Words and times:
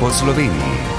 po 0.00 0.10
Sloveniji. 0.10 0.98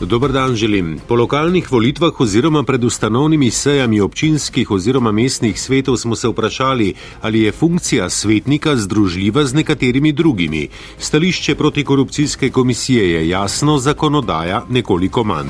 Dobar 0.00 0.32
dan 0.32 0.54
želim. 0.54 1.00
Po 1.08 1.14
lokalnih 1.14 1.72
volitvah 1.72 2.20
oziroma 2.20 2.62
pred 2.62 2.84
ustanovnimi 2.84 3.50
sejami 3.50 4.00
občinskih 4.00 4.70
oziroma 4.70 5.12
mestnih 5.12 5.60
svetov 5.60 5.96
smo 5.96 6.16
se 6.16 6.28
vprašali, 6.28 6.94
ali 7.22 7.42
je 7.42 7.52
funkcija 7.52 8.10
svetnika 8.10 8.76
združljiva 8.76 9.44
z 9.44 9.54
nekaterimi 9.54 10.12
drugimi. 10.12 10.68
Stališče 10.98 11.54
protikorupcijske 11.54 12.50
komisije 12.50 13.10
je 13.12 13.28
jasno, 13.28 13.78
zakonodaja 13.78 14.64
nekoliko 14.68 15.24
manj. 15.24 15.48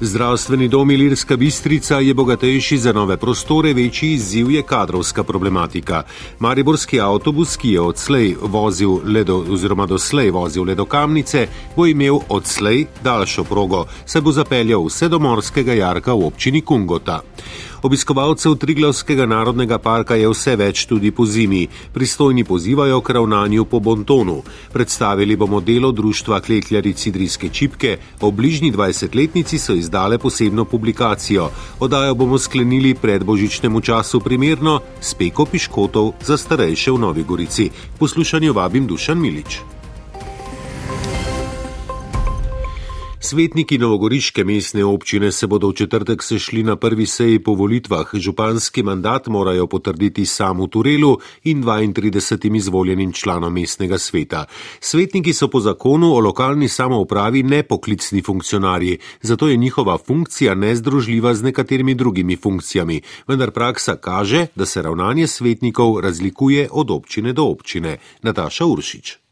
Zdravstveni 0.00 0.68
dom 0.68 0.90
Ilirska 0.90 1.36
Bistrica 1.36 1.98
je 2.00 2.14
bogatejši 2.14 2.78
za 2.78 2.92
nove 2.92 3.16
prostore, 3.16 3.74
večji 3.74 4.12
izziv 4.12 4.50
je 4.50 4.62
kadrovska 4.62 5.24
problematika. 5.24 6.02
Mariborski 6.38 7.00
avtobus, 7.00 7.56
ki 7.56 7.70
je 7.70 7.80
odslej 7.80 8.34
vozil 8.42 8.98
ledo, 9.04 9.44
oziroma 9.50 9.86
doslej 9.86 10.30
vozil 10.30 10.64
le 10.64 10.74
do 10.74 10.84
kamnice, 10.84 11.46
bo 11.76 11.86
imel 11.86 12.18
odslej 12.28 12.86
daljšo 13.04 13.44
progo, 13.44 13.84
se 14.06 14.20
bo 14.20 14.32
zapeljal 14.32 14.84
vse 14.86 15.08
do 15.08 15.18
morskega 15.18 15.72
jarka 15.72 16.12
v 16.12 16.26
občini 16.26 16.60
Kungota. 16.60 17.22
Obiskovalcev 17.84 18.54
Triglavskega 18.56 19.26
narodnega 19.28 19.76
parka 19.78 20.16
je 20.16 20.28
vse 20.30 20.54
več 20.56 20.86
tudi 20.88 21.10
po 21.12 21.26
zimi. 21.28 21.66
Pristojni 21.92 22.44
pozivajo 22.48 23.02
k 23.04 23.12
ravnanju 23.16 23.66
po 23.68 23.80
bontonu. 23.80 24.38
Predstavili 24.72 25.36
bomo 25.36 25.60
delo 25.60 25.90
društva 25.92 26.40
Klekljari 26.40 26.94
Cidrijske 26.96 27.48
čipke, 27.52 27.98
o 28.20 28.30
bližnji 28.30 28.72
20-letnici 28.72 29.58
so 29.58 29.76
izdale 29.76 30.18
posebno 30.18 30.64
publikacijo. 30.64 31.50
Odajo 31.80 32.14
bomo 32.14 32.38
sklenili 32.38 32.94
pred 32.94 33.24
božičnemu 33.24 33.80
času 33.80 34.20
primerno 34.20 34.80
s 35.00 35.14
peko 35.14 35.44
piškotov 35.44 36.12
za 36.24 36.40
starejše 36.40 36.90
v 36.90 37.04
Novi 37.04 37.22
Gorici. 37.22 37.70
Poslušanju 38.00 38.52
vabim 38.52 38.86
Dušan 38.86 39.20
Milič. 39.20 39.73
Svetniki 43.24 43.78
Novogoriške 43.78 44.44
mestne 44.44 44.84
občine 44.84 45.32
se 45.32 45.46
bodo 45.46 45.68
v 45.68 45.74
četrtek 45.80 46.22
sešli 46.22 46.62
na 46.62 46.76
prvi 46.76 47.06
seji 47.06 47.38
po 47.38 47.54
volitvah. 47.54 48.10
Županski 48.12 48.82
mandat 48.82 49.26
morajo 49.26 49.66
potrditi 49.66 50.26
samu 50.26 50.66
Turelu 50.66 51.18
in 51.44 51.64
32 51.64 52.56
izvoljenim 52.56 53.12
članom 53.12 53.52
mestnega 53.52 53.98
sveta. 53.98 54.44
Svetniki 54.80 55.32
so 55.32 55.48
po 55.48 55.60
zakonu 55.60 56.12
o 56.12 56.20
lokalni 56.20 56.68
samoupravi 56.68 57.42
nepoklicni 57.42 58.22
funkcionarji, 58.22 58.98
zato 59.22 59.48
je 59.48 59.56
njihova 59.56 59.98
funkcija 59.98 60.54
nezdružljiva 60.54 61.34
z 61.34 61.42
nekaterimi 61.42 61.94
drugimi 61.94 62.36
funkcijami. 62.36 63.00
Vendar 63.28 63.50
praksa 63.50 63.96
kaže, 63.96 64.46
da 64.54 64.66
se 64.66 64.82
ravnanje 64.82 65.26
svetnikov 65.26 66.00
razlikuje 66.00 66.68
od 66.72 66.90
občine 66.90 67.32
do 67.32 67.44
občine. 67.44 67.98
Nataša 68.22 68.66
Uršič. 68.66 69.23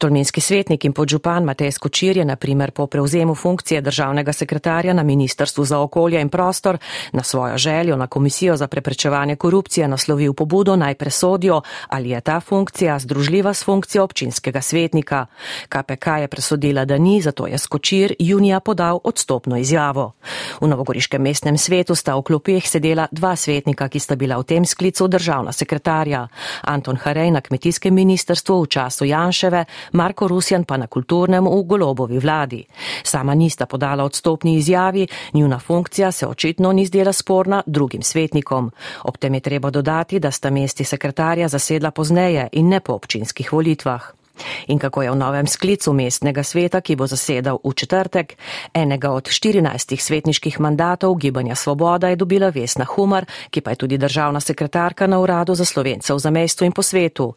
Tolminski 0.00 0.40
svetnik 0.40 0.84
in 0.88 0.94
podžupan 0.96 1.44
Matej 1.44 1.76
Skočir 1.76 2.16
je 2.16 2.24
naprimer 2.24 2.70
po 2.70 2.86
prevzemu 2.86 3.34
funkcije 3.34 3.80
državnega 3.80 4.32
sekretarja 4.32 4.94
na 4.96 5.02
Ministrstvu 5.02 5.64
za 5.64 5.80
okolje 5.80 6.20
in 6.20 6.28
prostor 6.28 6.78
na 7.12 7.22
svojo 7.22 7.58
željo 7.58 7.96
na 7.96 8.06
Komisijo 8.06 8.56
za 8.56 8.66
preprečevanje 8.66 9.36
korupcije 9.36 9.88
naslovil 9.88 10.32
pobudo 10.32 10.76
naj 10.76 10.94
presodijo, 10.94 11.60
ali 11.88 12.10
je 12.10 12.20
ta 12.20 12.40
funkcija 12.40 12.98
združljiva 12.98 13.54
s 13.54 13.64
funkcijo 13.64 14.04
občinskega 14.04 14.60
svetnika. 14.60 15.26
KPK 15.68 16.06
je 16.20 16.28
presodila, 16.28 16.84
da 16.84 16.98
ni, 16.98 17.20
zato 17.20 17.46
je 17.46 17.58
Skočir 17.58 18.14
junija 18.18 18.60
podal 18.60 19.00
odstopno 19.04 19.56
izjavo. 19.56 20.12
V 20.60 20.68
Novogoriškem 20.68 21.22
mestnem 21.22 21.58
svetu 21.58 21.94
sta 21.94 22.16
v 22.16 22.22
klopeh 22.22 22.68
sedela 22.68 23.06
dva 23.12 23.36
svetnika, 23.36 23.88
ki 23.88 23.98
sta 23.98 24.16
bila 24.16 24.38
v 24.38 24.44
tem 24.44 24.64
sklicu 24.64 25.08
državna 25.08 25.52
sekretarja. 25.52 26.28
Anton 26.62 26.96
Harej 26.96 27.30
na 27.30 27.40
kmetijskem 27.40 27.94
ministrstvu 27.94 28.62
v 28.62 28.66
času 28.66 29.04
Janševe, 29.04 29.64
Marko 29.92 30.28
Rusjan 30.28 30.64
pa 30.64 30.76
na 30.76 30.86
kulturnem 30.86 31.44
v 31.44 31.62
golobovi 31.64 32.18
vladi. 32.18 32.64
Sama 33.02 33.34
nista 33.34 33.66
podala 33.66 34.04
odstopni 34.04 34.56
izjavi, 34.56 35.06
njuna 35.32 35.58
funkcija 35.58 36.12
se 36.12 36.26
očitno 36.26 36.72
ni 36.72 36.86
zdela 36.86 37.12
sporna 37.12 37.62
drugim 37.66 38.02
svetnikom. 38.02 38.70
Ob 39.04 39.16
tem 39.18 39.34
je 39.34 39.40
treba 39.40 39.70
dodati, 39.70 40.18
da 40.18 40.30
sta 40.30 40.50
mesti 40.50 40.84
sekretarja 40.84 41.48
zasedla 41.48 41.90
pozneje 41.90 42.48
in 42.52 42.68
ne 42.68 42.80
po 42.80 42.92
občinskih 42.92 43.52
volitvah. 43.52 44.19
In 44.66 44.78
kako 44.78 45.02
je 45.02 45.10
v 45.10 45.16
novem 45.16 45.46
sklicu 45.46 45.92
mestnega 45.92 46.42
sveta, 46.42 46.80
ki 46.80 46.96
bo 46.96 47.06
zasedal 47.06 47.58
v 47.64 47.72
četrtek, 47.74 48.36
enega 48.74 49.10
od 49.10 49.28
14 49.28 50.00
svetniških 50.00 50.60
mandatov 50.60 51.14
Gibanja 51.14 51.54
Svoboda 51.54 52.08
je 52.08 52.16
dobila 52.16 52.48
Vesna 52.48 52.84
Humar, 52.84 53.26
ki 53.50 53.60
pa 53.60 53.70
je 53.70 53.76
tudi 53.76 53.98
državna 53.98 54.40
sekretarka 54.40 55.06
na 55.06 55.20
uradu 55.20 55.54
za 55.54 55.64
slovencev 55.64 56.18
za 56.18 56.30
mesto 56.30 56.64
in 56.64 56.72
po 56.72 56.82
svetu. 56.82 57.34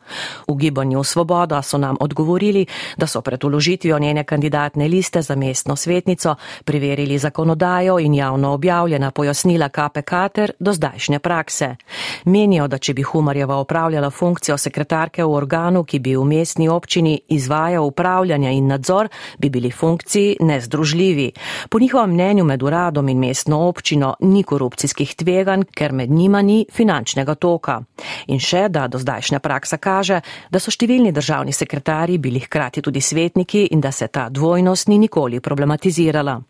V 0.47 0.55
Gibanju 0.55 1.03
Svoboda 1.03 1.61
so 1.61 1.77
nam 1.77 1.97
odgovorili, 1.99 2.65
da 2.97 3.07
so 3.07 3.21
pred 3.21 3.43
uložitvijo 3.43 3.99
njene 3.99 4.23
kandidatne 4.23 4.87
liste 4.87 5.21
za 5.21 5.35
mestno 5.35 5.75
svetnico 5.75 6.35
preverili 6.65 7.17
zakonodajo 7.17 7.99
in 7.99 8.13
javno 8.13 8.53
objavljena 8.53 9.11
pojasnila 9.11 9.69
KPK 9.69 10.11
ter 10.33 10.51
do 10.59 10.73
zdajšnje 10.73 11.19
prakse. 11.19 11.75
Menijo, 12.25 12.67
da 12.67 12.77
če 12.77 12.93
bi 12.93 13.01
Humarjeva 13.03 13.55
opravljala 13.55 14.09
funkcijo 14.09 14.57
sekretarke 14.57 15.23
v 15.23 15.33
organu, 15.33 15.83
ki 15.83 15.99
bi 15.99 16.15
v 16.15 16.23
mestni 16.23 16.69
občini 16.69 16.82
občini 16.83 17.19
izvaja 17.27 17.81
upravljanja 17.81 18.51
in 18.51 18.67
nadzor, 18.67 19.07
bi 19.39 19.49
bili 19.49 19.71
funkciji 19.71 20.37
nezdružljivi. 20.39 21.31
Po 21.69 21.79
njihovem 21.79 22.13
mnenju 22.13 22.43
med 22.43 22.63
uradom 22.63 23.09
in 23.09 23.19
mestno 23.19 23.61
občino 23.67 24.15
ni 24.19 24.43
korupcijskih 24.43 25.15
tveganj, 25.15 25.63
ker 25.71 25.93
med 25.93 26.11
njima 26.11 26.41
ni 26.41 26.65
finančnega 26.71 27.35
toka. 27.35 27.81
In 28.27 28.39
še, 28.39 28.67
da 28.69 28.87
do 28.87 28.99
zdajšnja 28.99 29.39
praksa 29.39 29.77
kaže, 29.77 30.21
da 30.51 30.59
so 30.59 30.71
številni 30.71 31.11
državni 31.15 31.55
sekretarji 31.55 32.17
bili 32.17 32.43
hkrati 32.43 32.81
tudi 32.81 33.01
svetniki 33.01 33.69
in 33.71 33.81
da 33.81 33.91
se 33.91 34.07
ta 34.07 34.29
dvojnost 34.29 34.87
ni 34.87 34.99
nikoli 34.99 35.39
problematizirala. 35.39 36.41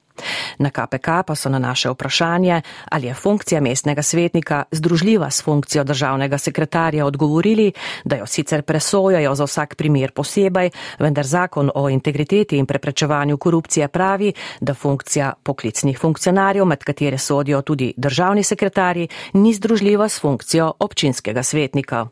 Na 0.59 0.69
KPK 0.69 1.07
pa 1.28 1.35
so 1.35 1.50
na 1.50 1.59
naše 1.59 1.90
vprašanje, 1.90 2.62
ali 2.91 3.07
je 3.07 3.13
funkcija 3.13 3.62
mestnega 3.62 4.01
svetnika 4.01 4.63
združljiva 4.72 5.29
s 5.29 5.44
funkcijo 5.44 5.84
državnega 5.84 6.38
sekretarja, 6.38 7.06
odgovorili, 7.06 7.72
da 8.06 8.16
jo 8.16 8.25
sicer 8.25 8.62
presojajo 8.62 9.35
za 9.35 9.44
vsak 9.44 9.75
primer 9.75 10.12
posebej, 10.12 10.69
vendar 11.00 11.25
zakon 11.25 11.72
o 11.75 11.90
integriteti 11.90 12.57
in 12.57 12.66
preprečevanju 12.66 13.38
korupcije 13.38 13.88
pravi, 13.88 14.34
da 14.62 14.73
funkcija 14.73 15.34
poklicnih 15.44 16.00
funkcionarjev, 16.00 16.66
med 16.66 16.84
katere 16.84 17.18
sodijo 17.18 17.62
tudi 17.62 17.94
državni 17.97 18.44
sekretarji, 18.44 19.07
ni 19.34 19.53
združljiva 19.53 20.09
s 20.09 20.22
funkcijo 20.22 20.73
občinskega 20.79 21.44
svetnika. 21.44 22.07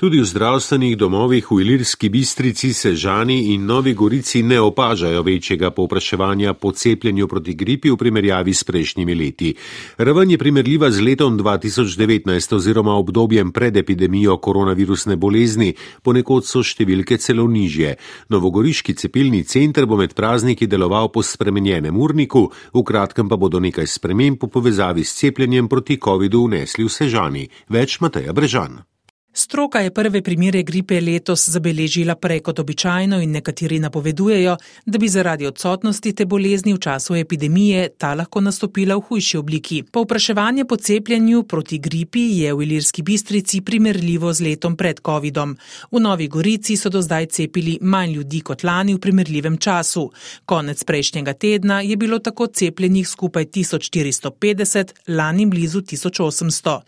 Tudi 0.00 0.16
v 0.16 0.24
zdravstvenih 0.24 0.96
domovih 0.96 1.44
v 1.52 1.60
Ilirski 1.60 2.08
bistrici, 2.08 2.72
Sežani 2.72 3.52
in 3.52 3.68
Novi 3.68 3.92
Gorici 3.92 4.40
ne 4.42 4.56
opažajo 4.60 5.20
večjega 5.22 5.70
povpraševanja 5.70 6.54
po 6.54 6.72
cepljenju 6.72 7.28
proti 7.28 7.52
gripi 7.54 7.90
v 7.90 7.96
primerjavi 8.00 8.54
s 8.54 8.64
prejšnjimi 8.64 9.14
leti. 9.14 9.52
Raven 9.98 10.30
je 10.30 10.38
primerljiva 10.38 10.90
z 10.90 11.04
letom 11.04 11.36
2019 11.38 12.56
oziroma 12.56 12.96
obdobjem 12.96 13.52
pred 13.52 13.76
epidemijo 13.76 14.38
koronavirusne 14.40 15.20
bolezni, 15.20 15.74
ponekod 16.02 16.48
so 16.48 16.64
številke 16.64 17.20
celo 17.20 17.44
nižje. 17.44 17.98
Novogoriški 18.32 18.96
cepilni 18.96 19.44
center 19.44 19.84
bo 19.84 20.00
med 20.00 20.16
prazniki 20.16 20.64
deloval 20.64 21.12
po 21.12 21.20
spremenjenem 21.20 21.92
urniku, 21.92 22.48
v 22.72 22.82
kratkem 22.88 23.28
pa 23.28 23.36
bodo 23.36 23.60
nekaj 23.60 23.84
sprememb 23.84 24.40
po 24.40 24.48
povezavi 24.48 25.04
s 25.04 25.20
cepljenjem 25.20 25.68
proti 25.68 26.00
COVID-u 26.00 26.48
vnesli 26.48 26.88
v 26.88 26.88
Sežani. 26.88 27.44
Več 27.68 28.00
Mateja 28.00 28.32
Brežan. 28.32 28.89
Stroka 29.32 29.80
je 29.80 29.90
prve 29.90 30.22
primere 30.22 30.62
gripe 30.62 31.00
letos 31.00 31.48
zabeležila 31.48 32.14
prej 32.14 32.40
kot 32.40 32.58
običajno 32.58 33.20
in 33.22 33.30
nekateri 33.30 33.78
napovedujejo, 33.78 34.56
da 34.86 34.98
bi 34.98 35.08
zaradi 35.08 35.46
odsotnosti 35.46 36.12
te 36.12 36.24
bolezni 36.24 36.74
v 36.74 36.78
času 36.78 37.14
epidemije 37.14 37.88
ta 37.98 38.14
lahko 38.14 38.40
nastopila 38.40 38.96
v 38.96 39.04
hujši 39.08 39.36
obliki. 39.38 39.82
Povpraševanje 39.82 40.64
po 40.64 40.76
cepljenju 40.76 41.42
proti 41.42 41.78
gripi 41.78 42.20
je 42.20 42.54
v 42.54 42.62
Ilirski 42.62 43.02
bistrici 43.02 43.60
primerljivo 43.60 44.32
z 44.32 44.40
letom 44.40 44.76
pred 44.76 45.00
COVID-om. 45.06 45.56
V 45.90 46.00
Novi 46.00 46.28
Gorici 46.28 46.76
so 46.76 46.88
do 46.88 47.02
zdaj 47.02 47.26
cepili 47.26 47.78
manj 47.80 48.12
ljudi 48.12 48.40
kot 48.40 48.64
lani 48.64 48.94
v 48.94 48.98
primerljivem 48.98 49.58
času. 49.58 50.10
Konec 50.44 50.84
prejšnjega 50.84 51.32
tedna 51.32 51.80
je 51.80 51.96
bilo 51.96 52.18
tako 52.18 52.46
cepljenih 52.46 53.08
skupaj 53.08 53.44
1450, 53.44 54.92
lani 55.08 55.46
blizu 55.46 55.80
1800. 55.80 56.80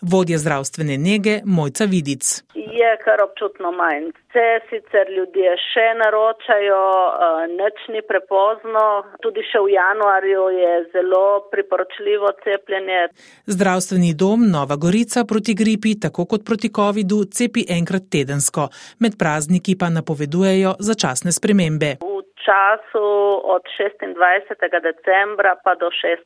Vodja 0.00 0.38
zdravstvene 0.38 0.98
nege 0.98 1.40
Mojca 1.44 1.79
Mojca 1.80 1.90
Vidic. 1.90 2.42
Je 2.54 2.90
kar 3.04 3.18
občutno 3.24 3.72
manj. 3.72 4.12
Se 4.32 4.46
sicer 4.70 5.06
ljudje 5.16 5.56
še 5.70 5.86
naročajo, 5.96 6.82
nič 7.56 7.76
ni 7.88 8.02
prepozno. 8.04 8.84
Tudi 9.24 9.40
še 9.48 9.62
v 9.64 9.72
januarju 9.74 10.42
je 10.60 10.72
zelo 10.92 11.24
priporočljivo 11.52 12.28
cepljenje. 12.44 13.08
Zdravstveni 13.46 14.12
dom 14.14 14.44
Nova 14.50 14.76
Gorica 14.76 15.24
proti 15.24 15.54
gripi, 15.54 15.96
tako 15.96 16.28
kot 16.28 16.44
proti 16.44 16.68
COVID-u, 16.68 17.24
cepi 17.32 17.64
enkrat 17.68 18.12
tedensko. 18.12 18.68
Med 19.00 19.16
prazniki 19.16 19.78
pa 19.80 19.88
napovedujejo 19.88 20.76
začasne 20.78 21.32
spremembe. 21.32 21.96
Času 22.48 23.06
od 23.54 23.62
26. 23.68 24.80
decembra 24.88 25.52
pa 25.64 25.72
do 25.82 25.88
6. 25.92 26.24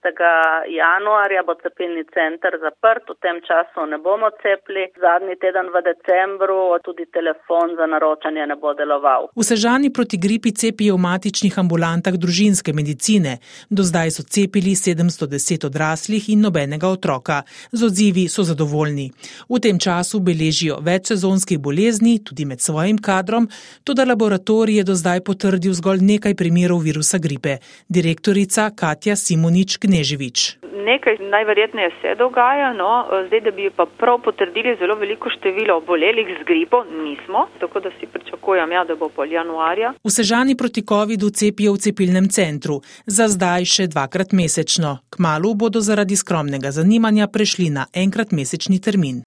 januarja 0.82 1.42
bo 1.48 1.54
cepilni 1.62 2.04
center 2.16 2.52
zaprt, 2.64 3.04
v 3.10 3.18
tem 3.24 3.36
času 3.48 3.82
ne 3.92 3.98
bomo 4.04 4.28
cepili. 4.42 4.84
Zadnji 5.04 5.34
teden 5.42 5.66
v 5.74 5.76
decembru 5.90 6.78
tudi 6.86 7.04
telefon 7.16 7.74
za 7.78 7.86
naročanje 7.92 8.46
ne 8.46 8.56
bo 8.62 8.70
deloval. 8.78 9.22
V 9.34 9.42
Sežani 9.50 9.90
proti 9.96 10.16
gripi 10.24 10.50
cepijo 10.60 10.94
v 10.94 11.04
matičnih 11.08 11.54
ambulantah 11.62 12.14
družinske 12.14 12.70
medicine. 12.78 13.32
Do 13.76 13.82
zdaj 13.82 14.14
so 14.14 14.22
cepili 14.22 14.78
710 14.78 15.66
odraslih 15.66 16.22
in 16.30 16.46
nobenega 16.46 16.86
otroka. 16.96 17.42
Z 17.74 17.80
odzivi 17.90 18.28
so 18.30 18.46
zadovoljni. 18.46 19.10
V 19.50 19.58
tem 19.58 19.82
času 19.82 20.22
beležijo 20.22 20.78
več 20.78 21.10
sezonskih 21.10 21.58
bolezni, 21.58 22.22
tudi 22.22 22.46
med 22.46 22.62
svojim 22.62 23.02
kadrom, 23.02 23.50
tudi 23.82 24.06
laboratorij 24.06 24.78
je 24.78 24.84
do 24.86 24.94
zdaj 24.94 25.26
potrdil 25.26 25.74
zgolj 25.74 26.03
nekaj 26.04 26.34
primerov 26.34 26.84
virusa 26.84 27.18
gripe. 27.18 27.58
Direktorica 27.88 28.70
Katja 28.76 29.16
Simonič 29.16 29.78
Kneževič. 29.82 30.58
Nekaj 30.84 31.16
najverjetneje 31.30 31.90
se 32.00 32.14
dogaja, 32.18 32.72
no, 32.76 33.06
zdaj, 33.26 33.40
da 33.40 33.50
bi 33.50 33.70
pa 33.76 33.86
prav 34.00 34.18
potrdili 34.24 34.76
zelo 34.80 34.94
veliko 35.00 35.30
število 35.32 35.78
obolelih 35.80 36.28
z 36.40 36.44
gripo, 36.44 36.84
nismo, 36.84 37.46
tako 37.60 37.80
da 37.80 37.90
si 37.96 38.06
pričakujem, 38.06 38.72
ja, 38.72 38.84
da 38.84 38.96
bo 38.96 39.08
pol 39.08 39.32
januarja. 39.32 39.94
V 40.04 40.10
Sežani 40.10 40.56
proti 40.56 40.84
COVID-u 40.84 41.30
cepijo 41.30 41.72
v 41.72 41.82
cepilnem 41.84 42.28
centru, 42.28 42.80
za 43.06 43.28
zdaj 43.32 43.64
še 43.64 43.86
dvakrat 43.86 44.36
mesečno. 44.36 44.98
Kmalu 45.16 45.54
bodo 45.54 45.80
zaradi 45.80 46.16
skromnega 46.16 46.70
zanimanja 46.70 47.32
prešli 47.32 47.70
na 47.70 47.86
enkrat 47.94 48.36
mesečni 48.36 48.80
termin. 48.80 49.22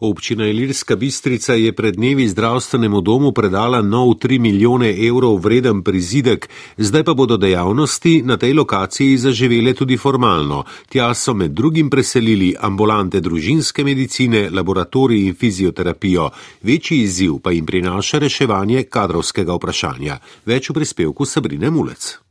Občina 0.00 0.46
Ilirska 0.46 0.96
Bistrica 0.96 1.54
je 1.54 1.72
pred 1.72 1.94
dnevi 1.94 2.28
zdravstvenemu 2.28 3.00
domu 3.00 3.32
predala 3.32 3.82
nov 3.82 4.08
3 4.18 4.38
milijone 4.38 5.06
evrov 5.06 5.36
vreden 5.38 5.82
prizidek, 5.82 6.48
zdaj 6.76 7.04
pa 7.04 7.14
bodo 7.14 7.36
dejavnosti 7.36 8.22
na 8.22 8.36
tej 8.36 8.52
lokaciji 8.54 9.18
zaživele 9.18 9.74
tudi 9.74 9.96
formalno. 9.96 10.64
Tja 10.88 11.14
so 11.14 11.34
med 11.34 11.50
drugim 11.50 11.90
preselili 11.90 12.54
ambulante 12.60 13.20
družinske 13.20 13.84
medicine, 13.84 14.50
laboratorij 14.50 15.26
in 15.26 15.34
fizioterapijo. 15.34 16.30
Večji 16.62 17.02
izziv 17.02 17.38
pa 17.42 17.50
jim 17.50 17.66
prinaša 17.66 18.18
reševanje 18.18 18.82
kadrovskega 18.82 19.54
vprašanja. 19.54 20.18
Več 20.46 20.70
v 20.70 20.74
prispevku 20.74 21.24
Sabrine 21.24 21.70
Mulec. 21.70 22.23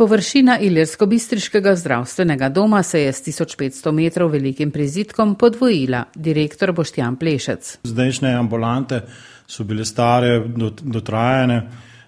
Površina 0.00 0.54
Ilirsko-Bistriškega 0.60 1.74
zdravstvenega 1.76 2.48
doma 2.48 2.82
se 2.82 3.00
je 3.00 3.12
s 3.12 3.22
1500 3.26 3.92
metrov 3.92 4.30
velikim 4.32 4.70
prizidkom 4.70 5.34
podvojila, 5.34 6.04
direktor 6.14 6.72
Boštjan 6.72 7.16
Plešec. 7.16 7.78
Zdajšnje 7.84 8.32
ambulante 8.32 9.02
so 9.46 9.64
bile 9.68 9.84
stare, 9.84 10.38
dotrajane, 10.80 11.60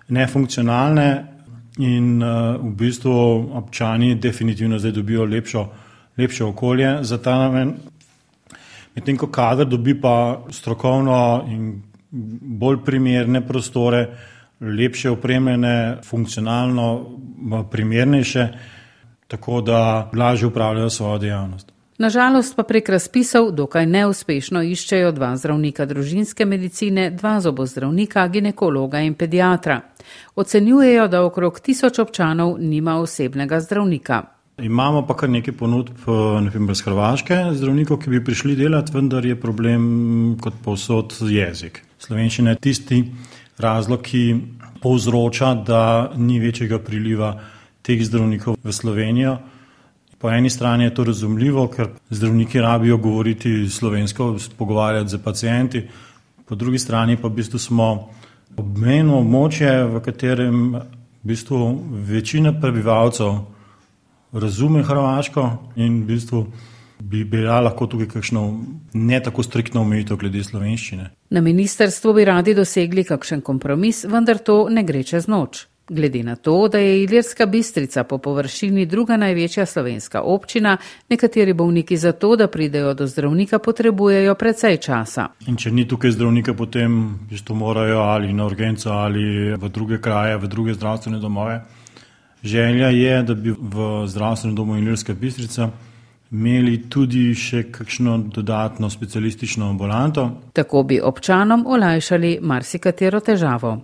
nefunkcionalne 0.08 1.08
in 1.84 2.24
v 2.62 2.72
bistvu 2.80 3.12
občani 3.60 4.14
definitivno 4.14 4.80
zdaj 4.80 4.96
dobijo 4.96 5.28
lepšo, 5.28 5.68
lepše 6.16 6.44
okolje 6.44 6.98
za 7.04 7.18
ta 7.20 7.36
namen. 7.44 7.74
Medtem 8.96 9.20
ko 9.20 9.28
kader 9.28 9.68
dobi 9.68 10.00
pa 10.00 10.46
strokovno 10.48 11.44
in 11.52 11.74
bolj 12.40 12.84
primerne 12.84 13.44
prostore, 13.46 14.06
lepše 14.62 15.10
opremljene, 15.10 15.98
funkcionalno 16.04 17.18
primernejše, 17.70 18.48
tako 19.28 19.60
da 19.60 20.10
lažje 20.16 20.46
upravljajo 20.46 20.90
svojo 20.90 21.18
dejavnost. 21.18 21.72
Nažalost 21.98 22.56
pa 22.56 22.62
prek 22.62 22.88
razpisov 22.88 23.50
dokaj 23.52 23.86
neuspešno 23.86 24.62
iščejo 24.62 25.12
dva 25.12 25.36
zdravnika 25.36 25.84
družinske 25.86 26.44
medicine, 26.44 27.10
dva 27.10 27.40
zobozdravnika, 27.40 28.26
ginekologa 28.28 29.00
in 29.00 29.14
pediatra. 29.14 29.80
Ocenjujejo, 30.36 31.08
da 31.08 31.24
okrog 31.24 31.60
tisoč 31.60 31.98
občanov 31.98 32.56
nima 32.58 32.96
osebnega 32.98 33.60
zdravnika. 33.60 34.22
Imamo 34.58 35.06
pa 35.06 35.14
kar 35.16 35.30
nekaj 35.30 35.54
ponudb, 35.54 36.02
naprimer 36.44 36.74
z 36.74 36.84
Hrvaške, 36.84 37.38
zdravnikov, 37.52 37.98
ki 38.02 38.10
bi 38.10 38.24
prišli 38.24 38.56
delati, 38.56 38.92
vendar 38.94 39.24
je 39.26 39.38
problem 39.40 39.84
kot 40.42 40.58
povsod 40.64 41.14
jezik. 41.28 41.84
Slovenščina 41.98 42.56
je 42.56 42.60
tisti, 42.60 43.04
razlog, 43.58 44.02
ki 44.02 44.36
povzroča, 44.82 45.54
da 45.54 46.12
ni 46.16 46.40
večjega 46.40 46.78
priliva 46.78 47.40
teh 47.82 48.02
zdravnikov 48.04 48.56
v 48.62 48.72
Slovenijo. 48.72 49.38
Po 50.18 50.30
eni 50.30 50.50
strani 50.50 50.84
je 50.84 50.94
to 50.94 51.04
razumljivo, 51.04 51.66
ker 51.68 51.88
zdravniki 52.10 52.60
rabijo 52.60 52.96
govoriti 52.96 53.68
slovensko, 53.68 54.36
pogovarjati 54.58 55.10
z 55.10 55.18
pacijenti, 55.18 55.82
po 56.48 56.54
drugi 56.54 56.78
strani 56.78 57.16
pa 57.16 57.28
v 57.28 57.34
bistvu 57.34 57.58
smo 57.58 58.10
obmejno 58.56 59.18
območje, 59.22 59.70
v 59.88 60.02
katerem 60.04 60.58
v 61.22 61.30
bistvu 61.30 61.58
večina 62.06 62.52
prebivalcev 62.60 63.38
razume 64.32 64.82
hrvaško 64.82 65.46
in 65.76 66.02
v 66.02 66.06
bistvu 66.06 66.46
bi 67.00 67.24
bila 67.24 67.60
lahko 67.60 67.86
tukaj 67.86 68.08
kakšno 68.08 68.42
ne 68.92 69.20
tako 69.22 69.42
striktno 69.42 69.80
omejitev 69.80 70.16
glede 70.16 70.44
slovenščine. 70.44 71.10
Na 71.32 71.40
ministrstvu 71.40 72.12
bi 72.12 72.24
radi 72.24 72.52
dosegli 72.54 73.04
kakšen 73.08 73.40
kompromis, 73.40 74.04
vendar 74.04 74.36
to 74.38 74.66
ne 74.68 74.82
gre 74.84 75.00
čez 75.02 75.24
noč. 75.32 75.62
Glede 75.88 76.20
na 76.22 76.34
to, 76.36 76.68
da 76.68 76.78
je 76.78 77.04
Ilirska 77.04 77.46
bistrica 77.46 78.04
po 78.04 78.18
površini 78.18 78.84
druga 78.86 79.16
največja 79.16 79.64
slovenska 79.66 80.20
občina, 80.22 80.76
nekateri 81.08 81.54
bolniki 81.56 81.96
za 81.96 82.12
to, 82.12 82.36
da 82.36 82.50
pridejo 82.52 82.92
do 82.94 83.06
zdravnika, 83.06 83.58
potrebujejo 83.58 84.34
precej 84.34 84.76
časa. 84.76 85.30
In 85.48 85.56
če 85.56 85.72
ni 85.72 85.86
tukaj 85.88 86.12
zdravnika, 86.12 86.52
potem 86.54 86.98
to 87.44 87.56
morajo 87.56 88.02
ali 88.04 88.32
na 88.32 88.44
urgenco 88.46 88.92
ali 88.92 89.56
v 89.56 89.72
druge 89.72 90.00
kraje, 90.04 90.36
v 90.36 90.52
druge 90.52 90.74
zdravstvene 90.74 91.18
domove. 91.18 91.62
Želja 92.44 92.92
je, 92.92 93.22
da 93.22 93.34
bi 93.34 93.56
v 93.56 93.88
zdravstvenem 94.06 94.56
domu 94.56 94.76
Ilirska 94.76 95.14
bistrica 95.14 95.70
imeli 96.32 96.88
tudi 96.88 97.34
še 97.36 97.66
kakšno 97.72 98.18
dodatno 98.32 98.90
specialistično 98.90 99.68
ambulanto. 99.70 100.30
Tako 100.52 100.82
bi 100.82 101.00
občanom 101.00 101.66
olajšali 101.66 102.38
marsikatero 102.42 103.20
težavo. 103.20 103.78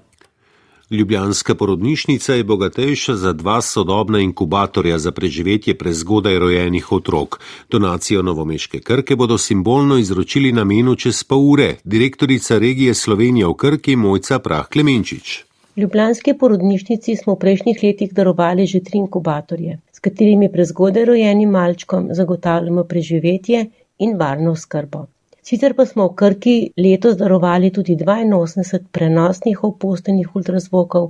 Ljubljanska 0.90 1.54
porodnišnica 1.54 2.34
je 2.34 2.44
bogatejša 2.44 3.14
za 3.16 3.32
dva 3.32 3.60
sodobna 3.60 4.20
inkubatorja 4.24 4.98
za 4.98 5.12
preživetje 5.12 5.74
prezgodaj 5.78 6.38
rojenih 6.38 6.92
otrok. 6.92 7.40
Donacijo 7.70 8.22
novomeške 8.22 8.80
Krke 8.80 9.16
bodo 9.16 9.38
simbolno 9.38 9.98
izročili 9.98 10.52
namenu 10.52 10.96
čez 10.96 11.24
pol 11.24 11.44
ure, 11.50 11.74
direktorica 11.84 12.58
regije 12.58 12.94
Slovenija 12.94 13.48
v 13.48 13.54
Krki 13.54 13.96
Mojca 13.96 14.38
Prah 14.38 14.68
Klemenčič. 14.68 15.44
Ljubljanski 15.76 16.34
porodnišnici 16.40 17.16
smo 17.16 17.34
v 17.34 17.38
prejšnjih 17.38 17.78
letih 17.82 18.14
darovali 18.14 18.66
že 18.66 18.80
tri 18.80 18.98
inkubatorje 18.98 19.78
s 19.98 20.02
katerimi 20.06 20.46
prezgodaj 20.52 21.04
rojenim 21.04 21.50
malčkom 21.50 22.04
zagotavljamo 22.14 22.84
preživetje 22.90 23.62
in 24.06 24.12
varno 24.20 24.52
skrbo. 24.56 25.00
Sicer 25.48 25.74
pa 25.74 25.86
smo 25.86 26.06
v 26.06 26.14
Krki 26.20 26.54
letos 26.84 27.16
darovali 27.18 27.70
tudi 27.78 27.96
82 28.04 28.78
prenosnih 28.98 29.64
opostenih 29.68 30.36
ultrazvokov 30.40 31.08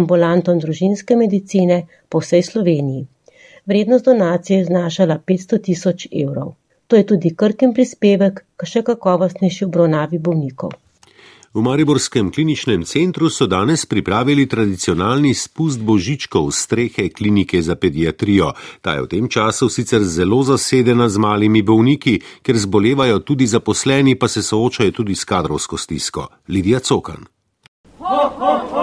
ambulantom 0.00 0.62
družinske 0.64 1.18
medicine 1.22 1.80
po 2.08 2.24
vsej 2.24 2.46
Sloveniji. 2.48 3.06
Vrednost 3.66 4.08
donacije 4.08 4.58
je 4.58 4.68
znašala 4.72 5.18
500 5.32 5.62
tisoč 5.68 6.06
evrov. 6.24 6.54
To 6.86 6.96
je 6.96 7.06
tudi 7.12 7.34
Krkin 7.42 7.74
prispevek 7.74 8.44
k 8.56 8.70
še 8.72 8.86
kakovostnejši 8.88 9.68
obravnavi 9.68 10.18
bolnikov. 10.30 10.72
V 11.50 11.58
Mariborskem 11.62 12.30
kliničnem 12.30 12.84
centru 12.86 13.26
so 13.30 13.46
danes 13.46 13.82
pripravili 13.86 14.46
tradicionalni 14.46 15.34
spust 15.34 15.80
božičkov 15.82 16.52
strehe 16.54 17.08
klinike 17.10 17.62
za 17.62 17.74
pediatrijo. 17.74 18.52
Ta 18.80 18.94
je 18.94 19.02
v 19.02 19.08
tem 19.10 19.26
času 19.28 19.66
sicer 19.68 20.04
zelo 20.06 20.42
zasedena 20.46 21.08
z 21.08 21.18
malimi 21.18 21.62
bolniki, 21.62 22.20
ker 22.46 22.54
zbolevajo 22.54 23.18
tudi 23.26 23.50
zaposleni, 23.50 24.14
pa 24.14 24.28
se 24.28 24.42
soočajo 24.42 24.94
tudi 24.94 25.14
s 25.14 25.24
kadrovsko 25.24 25.74
stisko. 25.76 26.28
Lidija 26.48 26.78
Cokan. 26.78 27.26
Ho, 27.98 28.30
ho, 28.38 28.54
ho! 28.70 28.79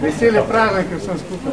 Vesele 0.00 0.40
praznike, 0.48 0.88
ker 0.88 1.00
sem 1.00 1.18
skupaj. 1.18 1.52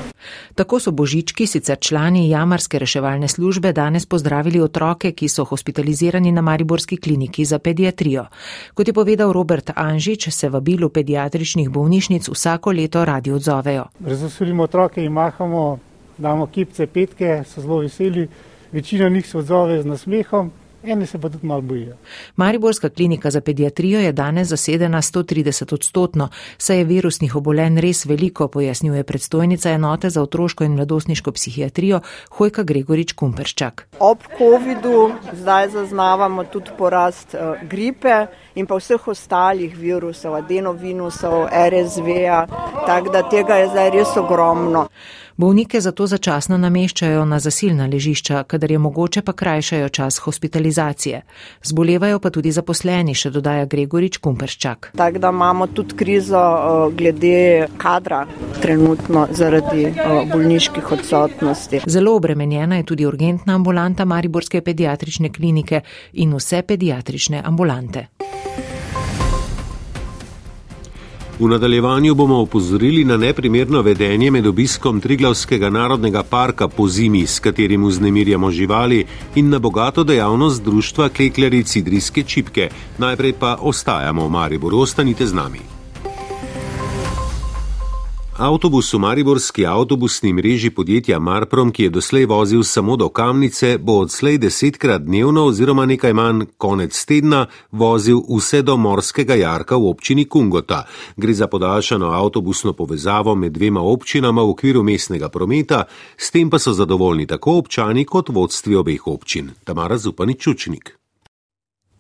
Tako 0.55 0.79
so 0.79 0.91
božički, 0.95 1.47
sicer 1.47 1.77
člani 1.83 2.29
jamarske 2.29 2.79
reševalne 2.79 3.27
službe, 3.27 3.73
danes 3.75 4.05
pozdravili 4.05 4.61
otroke, 4.63 5.11
ki 5.11 5.27
so 5.27 5.43
hospitalizirani 5.43 6.31
na 6.31 6.41
Mariborski 6.41 6.97
kliniki 6.97 7.45
za 7.45 7.59
pediatrijo. 7.59 8.25
Kot 8.73 8.87
je 8.87 8.93
povedal 8.93 9.33
Robert 9.35 9.71
Anžič, 9.75 10.29
se 10.31 10.49
vabilu 10.49 10.89
pediatričnih 10.89 11.69
bolnišnic 11.69 12.29
vsako 12.29 12.71
leto 12.71 13.05
radi 13.05 13.31
odzovejo. 13.31 13.85
Razveselimo 14.05 14.63
otroke 14.63 15.03
in 15.03 15.11
mahamo, 15.11 15.79
damo 16.17 16.47
kipce, 16.47 16.87
petke, 16.87 17.43
so 17.43 17.61
zelo 17.61 17.81
veseli, 17.83 18.27
večina 18.71 19.09
njih 19.09 19.27
se 19.27 19.37
odzove 19.37 19.81
z 19.81 19.85
nasmehom. 19.85 20.51
Eni 20.87 21.05
se 21.05 21.19
pa 21.19 21.29
tudi 21.29 21.47
malo 21.47 21.61
bojijo. 21.61 21.95
Mariborska 22.35 22.89
klinika 22.89 23.31
za 23.31 23.41
pediatrijo 23.41 23.99
je 23.99 24.11
danes 24.11 24.47
zasedena 24.47 25.01
130 25.01 25.73
odstotno, 25.73 26.29
saj 26.57 26.77
je 26.77 26.83
virusnih 26.83 27.35
obolenj 27.35 27.79
res 27.81 28.05
veliko, 28.05 28.47
pojasnjuje 28.47 29.03
predstojnica 29.03 29.69
enote 29.71 30.09
za 30.09 30.21
otroško 30.21 30.63
in 30.63 30.71
mladostniško 30.71 31.31
psihiatrijo 31.31 31.99
Hojka 32.29 32.63
Gregorič 32.63 33.13
Kumperščak. 33.13 33.87
Ob 33.99 34.17
COVID-u 34.37 35.11
zdaj 35.33 35.69
zaznavamo 35.69 36.43
tudi 36.43 36.71
porast 36.77 37.33
uh, 37.33 37.69
gripe 37.69 38.27
in 38.57 38.65
pa 38.65 38.75
vseh 38.79 39.07
ostalih 39.07 39.77
virusov, 39.77 40.35
adenovinusov, 40.41 41.47
RSV-ja, 41.53 42.41
tako 42.85 43.13
da 43.13 43.23
tega 43.29 43.61
je 43.61 43.69
zdaj 43.69 43.89
res 43.93 44.17
ogromno. 44.17 44.87
Bolnike 45.37 45.77
zato 45.81 46.07
začasno 46.09 46.57
nameščajo 46.57 47.25
na 47.29 47.37
zasilna 47.37 47.85
ležišča, 47.85 48.39
kadar 48.49 48.71
je 48.73 48.79
mogoče 48.81 49.21
pa 49.21 49.35
krajšajo 49.37 49.89
čas 49.93 50.17
hospitalizacije. 50.25 51.19
Zbolevajo 51.63 52.17
pa 52.19 52.31
tudi 52.33 52.49
zaposleni, 52.51 53.13
še 53.13 53.29
dodaja 53.35 53.67
Gregorič 53.69 54.17
Kumperščak. 54.17 54.89
Tako 54.97 55.21
da 55.21 55.29
imamo 55.29 55.67
tudi 55.67 55.93
krizo 55.99 56.41
glede 56.97 57.67
kadra 57.77 58.23
trenutno 58.63 59.27
zaradi 59.29 59.85
bolniških 60.33 60.91
odsotnosti. 60.97 61.83
Zelo 61.85 62.15
obremenjena 62.17 62.81
je 62.81 62.89
tudi 62.89 63.05
urgentna 63.05 63.61
ambulanta 63.61 64.09
Mariborske 64.09 64.65
pediatrične 64.65 65.29
klinike 65.29 65.85
in 66.13 66.33
vse 66.33 66.65
pediatrične 66.65 67.45
ambulante. 67.45 68.07
V 71.39 71.47
nadaljevanju 71.47 72.15
bomo 72.15 72.41
opozorili 72.41 73.03
na 73.05 73.17
neprimerno 73.17 73.81
vedenje 73.81 74.31
med 74.31 74.47
obiskom 74.47 75.01
Triglavskega 75.01 75.69
narodnega 75.69 76.23
parka 76.23 76.67
po 76.67 76.87
zimi, 76.87 77.27
s 77.27 77.39
katerim 77.39 77.85
vznemirjamo 77.85 78.51
živali, 78.51 79.05
in 79.35 79.49
na 79.49 79.59
bogato 79.59 80.03
dejavnost 80.03 80.63
društva 80.63 81.09
Klekljari 81.09 81.63
Cidrijske 81.63 82.23
čipke. 82.23 82.69
Najprej 82.97 83.33
pa 83.33 83.57
ostajamo 83.61 84.25
v 84.25 84.29
Mariboru, 84.29 84.79
ostanite 84.79 85.25
z 85.25 85.33
nami. 85.33 85.76
Avtobus 88.37 88.93
v 88.93 88.99
Mariborski 88.99 89.65
avtobusni 89.65 90.29
mreži 90.33 90.69
podjetja 90.69 91.17
Marprom, 91.19 91.71
ki 91.73 91.83
je 91.83 91.89
doslej 91.89 92.25
vozil 92.29 92.63
samo 92.63 92.93
do 92.95 93.09
Kamnice, 93.09 93.77
bo 93.81 93.95
odslej 94.05 94.37
desetkrat 94.37 95.01
dnevno 95.01 95.45
oziroma 95.49 95.85
nekaj 95.89 96.13
manj 96.13 96.43
konec 96.57 96.93
tedna 97.05 97.47
vozil 97.71 98.21
vse 98.29 98.61
do 98.61 98.77
Morskega 98.77 99.33
jarka 99.41 99.77
v 99.77 99.89
občini 99.89 100.27
Kungota. 100.29 100.83
Gre 101.17 101.33
za 101.33 101.47
podaljšano 101.47 102.13
avtobusno 102.13 102.73
povezavo 102.73 103.35
med 103.35 103.57
dvema 103.57 103.81
občinama 103.81 104.45
v 104.45 104.53
okviru 104.53 104.83
mestnega 104.83 105.29
prometa, 105.29 105.83
s 106.17 106.29
tem 106.29 106.49
pa 106.49 106.59
so 106.59 106.77
zadovoljni 106.77 107.25
tako 107.25 107.57
občani 107.57 108.05
kot 108.05 108.29
vodstvi 108.29 108.75
obeh 108.75 109.07
občin. 109.07 109.49
Tamara 109.63 109.97
Zupani 109.97 110.37
Čučnik. 110.37 110.93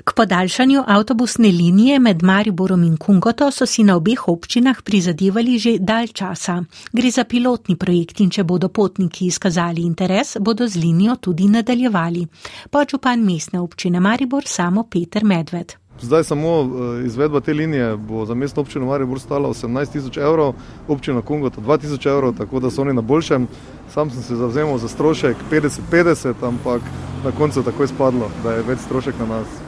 K 0.07 0.13
podaljšanju 0.13 0.83
avtobusne 0.87 1.47
linije 1.47 1.99
med 1.99 2.23
Mariborom 2.23 2.83
in 2.83 2.97
Kungoto 2.97 3.51
so 3.51 3.65
si 3.65 3.83
na 3.83 3.95
obeh 3.95 4.27
občinah 4.27 4.81
prizadevali 4.83 5.57
že 5.59 5.77
dalj 5.79 6.07
časa. 6.07 6.63
Gre 6.93 7.11
za 7.11 7.23
pilotni 7.23 7.75
projekt 7.75 8.19
in 8.19 8.29
če 8.29 8.43
bodo 8.43 8.69
potniki 8.69 9.25
izkazali 9.27 9.81
interes, 9.81 10.37
bodo 10.39 10.67
z 10.67 10.79
linijo 10.79 11.15
tudi 11.15 11.47
nadaljevali. 11.47 12.27
Podžupan 12.69 13.19
mestne 13.19 13.59
občine 13.59 13.99
Maribor 13.99 14.47
samo 14.47 14.83
Peter 14.83 15.25
Medved. 15.25 15.75
Zdaj 16.01 16.23
samo 16.23 16.47
eh, 16.47 17.05
izvedba 17.05 17.39
te 17.39 17.53
linije 17.53 17.97
bo 17.97 18.25
za 18.25 18.33
mestno 18.33 18.61
občino 18.61 18.85
Maribor 18.85 19.19
stala 19.19 19.49
18 19.49 19.91
tisoč 19.91 20.17
evrov, 20.17 20.53
občina 20.87 21.21
Kungoto 21.21 21.61
2 21.61 21.81
tisoč 21.81 22.05
evrov, 22.05 22.37
tako 22.37 22.59
da 22.59 22.71
so 22.71 22.81
oni 22.81 22.93
na 22.93 23.01
boljšem. 23.01 23.47
Sam 23.93 24.09
sem 24.11 24.23
se 24.23 24.35
zavzemal 24.35 24.77
za 24.77 24.87
strošek 24.87 25.37
50-50, 25.51 26.33
ampak 26.41 26.81
na 27.25 27.31
koncu 27.31 27.63
tako 27.63 27.83
je 27.83 27.87
spadlo, 27.87 28.31
da 28.43 28.53
je 28.53 28.63
več 28.63 28.79
strošek 28.79 29.19
na 29.19 29.25
nas. 29.25 29.66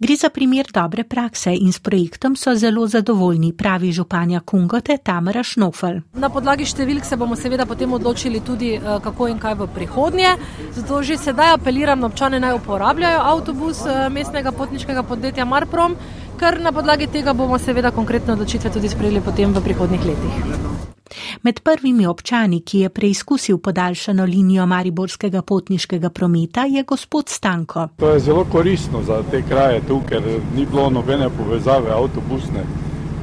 Gre 0.00 0.14
za 0.16 0.28
primer 0.30 0.66
dobre 0.74 1.02
prakse 1.04 1.50
in 1.50 1.72
s 1.72 1.80
projektom 1.80 2.36
so 2.36 2.54
zelo 2.54 2.86
zadovoljni, 2.86 3.52
pravi 3.52 3.92
županja 3.92 4.40
Kungote 4.40 4.96
Tamara 5.02 5.42
Šnofel. 5.42 5.98
Na 6.14 6.30
podlagi 6.30 6.68
številk 6.70 7.02
se 7.02 7.16
bomo 7.18 7.34
seveda 7.34 7.66
potem 7.66 7.92
odločili 7.92 8.38
tudi, 8.40 8.76
eh, 8.76 9.00
kako 9.02 9.26
in 9.26 9.40
kaj 9.42 9.56
v 9.58 9.66
prihodnje. 9.74 10.36
Zato 10.76 11.02
že 11.02 11.18
sedaj 11.18 11.56
apeliram 11.56 11.98
na 11.98 12.06
občane 12.06 12.38
naj 12.38 12.54
uporabljajo 12.60 13.18
avtobus 13.18 13.82
eh, 13.86 14.08
mestnega 14.08 14.52
potniškega 14.52 15.02
podjetja 15.02 15.44
Marprom, 15.44 15.96
ker 16.38 16.60
na 16.60 16.70
podlagi 16.70 17.10
tega 17.10 17.34
bomo 17.34 17.58
seveda 17.58 17.90
konkretne 17.90 18.38
odločitve 18.38 18.70
tudi 18.70 18.88
sprejeli 18.88 19.20
potem 19.20 19.50
v 19.52 19.64
prihodnih 19.66 20.06
letih. 20.06 20.97
Med 21.42 21.60
prvimi 21.60 22.06
občani, 22.06 22.60
ki 22.60 22.78
je 22.78 22.88
preizkusil 22.88 23.58
podaljšano 23.58 24.24
linijo 24.24 24.66
mariborskega 24.66 25.42
potniškega 25.42 26.10
prometa, 26.10 26.64
je 26.64 26.82
gospod 26.82 27.28
Stanko. 27.28 27.88
To 27.96 28.10
je 28.10 28.20
zelo 28.20 28.44
koristno 28.44 29.02
za 29.02 29.22
te 29.30 29.42
kraje 29.48 29.80
tu, 29.88 30.00
ker 30.08 30.22
ni 30.56 30.66
bilo 30.66 30.90
nobene 30.90 31.30
povezave 31.30 31.90
avtobusne. 31.90 32.64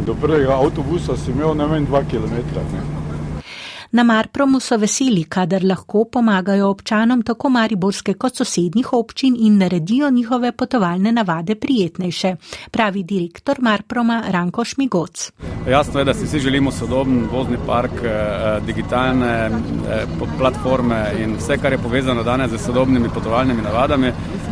Do 0.06 0.16
prvega 0.22 0.60
avtobusa 0.60 1.18
si 1.18 1.32
imel 1.32 1.56
najmanj 1.56 1.86
dva 1.86 2.04
km. 2.04 2.95
Na 3.96 4.04
Marpromu 4.04 4.60
so 4.60 4.76
veseli, 4.76 5.22
kadar 5.24 5.64
lahko 5.64 6.02
pomagajo 6.12 6.68
občanom 6.68 7.22
tako 7.24 7.48
Mariborske 7.50 8.14
kot 8.20 8.36
sosednjih 8.36 8.90
občin 8.94 9.36
in 9.40 9.58
naredijo 9.58 10.10
njihove 10.12 10.52
potovalne 10.52 11.12
navade 11.12 11.56
prijetnejše, 11.56 12.34
pravi 12.72 13.04
direktor 13.04 13.62
Marproma 13.62 14.24
Ranko 14.28 14.66
Šmigoc. 14.66 15.32
Jasno 15.70 16.00
je, 16.00 16.06
da 16.06 16.14
si 16.14 16.26
vsi 16.26 16.40
želimo 16.40 16.72
sodoben 16.72 17.22
vozni 17.32 17.58
park, 17.68 17.92
eh, 18.04 18.60
digitalne 18.66 19.32
eh, 19.32 20.04
platforme 20.38 21.14
in 21.20 21.38
vse, 21.38 21.58
kar 21.58 21.72
je 21.72 21.78
povezano 21.78 22.24
danes 22.24 22.52
z 22.52 22.60
sodobnimi 22.66 23.10
potovalnimi 23.10 23.62
navadami, 23.62 24.12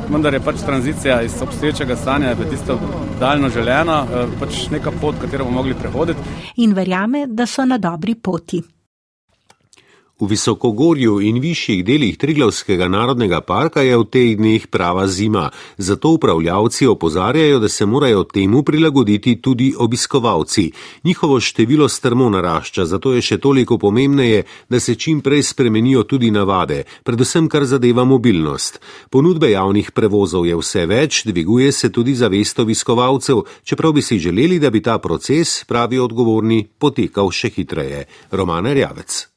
vendar 0.10 0.34
je 0.34 0.40
pač 0.40 0.64
tranzicija 0.66 1.22
iz 1.22 1.42
obstoječega 1.42 1.96
stanja 1.96 2.32
v 2.34 2.48
tisto 2.50 2.80
daljno 3.20 3.50
želeno, 3.50 4.04
eh, 4.04 4.28
pač 4.40 4.70
neka 4.72 4.92
pot, 5.02 5.20
katero 5.22 5.44
bomo 5.44 5.58
mogli 5.58 5.76
prehoditi. 5.76 6.20
In 6.56 6.74
verjame, 6.74 7.26
da 7.28 7.46
so 7.46 7.66
na 7.66 7.78
dobri 7.78 8.16
poti. 8.16 8.62
V 10.24 10.28
visokogorju 10.30 11.18
in 11.20 11.42
višjih 11.44 11.82
delih 11.84 12.16
Triglavskega 12.18 12.88
narodnega 12.88 13.42
parka 13.44 13.82
je 13.84 13.98
v 14.00 14.06
teh 14.08 14.38
dneh 14.40 14.68
prava 14.72 15.04
zima, 15.08 15.50
zato 15.78 16.14
upravljavci 16.16 16.88
opozarjajo, 16.88 17.60
da 17.60 17.68
se 17.68 17.86
morajo 17.86 18.24
temu 18.24 18.64
prilagoditi 18.64 19.42
tudi 19.42 19.74
obiskovalci. 19.78 20.72
Njihovo 21.04 21.40
število 21.40 21.90
strmo 21.90 22.30
narašča, 22.30 22.86
zato 22.86 23.12
je 23.14 23.22
še 23.22 23.38
toliko 23.38 23.78
pomembneje, 23.78 24.46
da 24.70 24.80
se 24.80 24.96
čim 24.96 25.20
prej 25.22 25.44
spremenijo 25.44 26.04
tudi 26.04 26.32
navade, 26.32 26.84
predvsem 27.04 27.50
kar 27.52 27.66
zadeva 27.66 28.08
mobilnost. 28.08 28.80
Ponudbe 29.10 29.52
javnih 29.52 29.92
prevozov 29.92 30.48
je 30.48 30.56
vse 30.56 30.86
več, 30.86 31.26
dviguje 31.28 31.72
se 31.72 31.92
tudi 31.92 32.16
zavest 32.16 32.64
obiskovalcev, 32.64 33.44
čeprav 33.64 33.92
bi 33.92 34.02
si 34.02 34.20
želeli, 34.24 34.60
da 34.60 34.72
bi 34.72 34.80
ta 34.80 34.98
proces, 35.04 35.66
pravi 35.68 36.00
odgovorni, 36.00 36.64
potekal 36.80 37.28
še 37.28 37.52
hitreje. 37.52 38.08
Romane 38.32 38.74
Rjavec. 38.74 39.33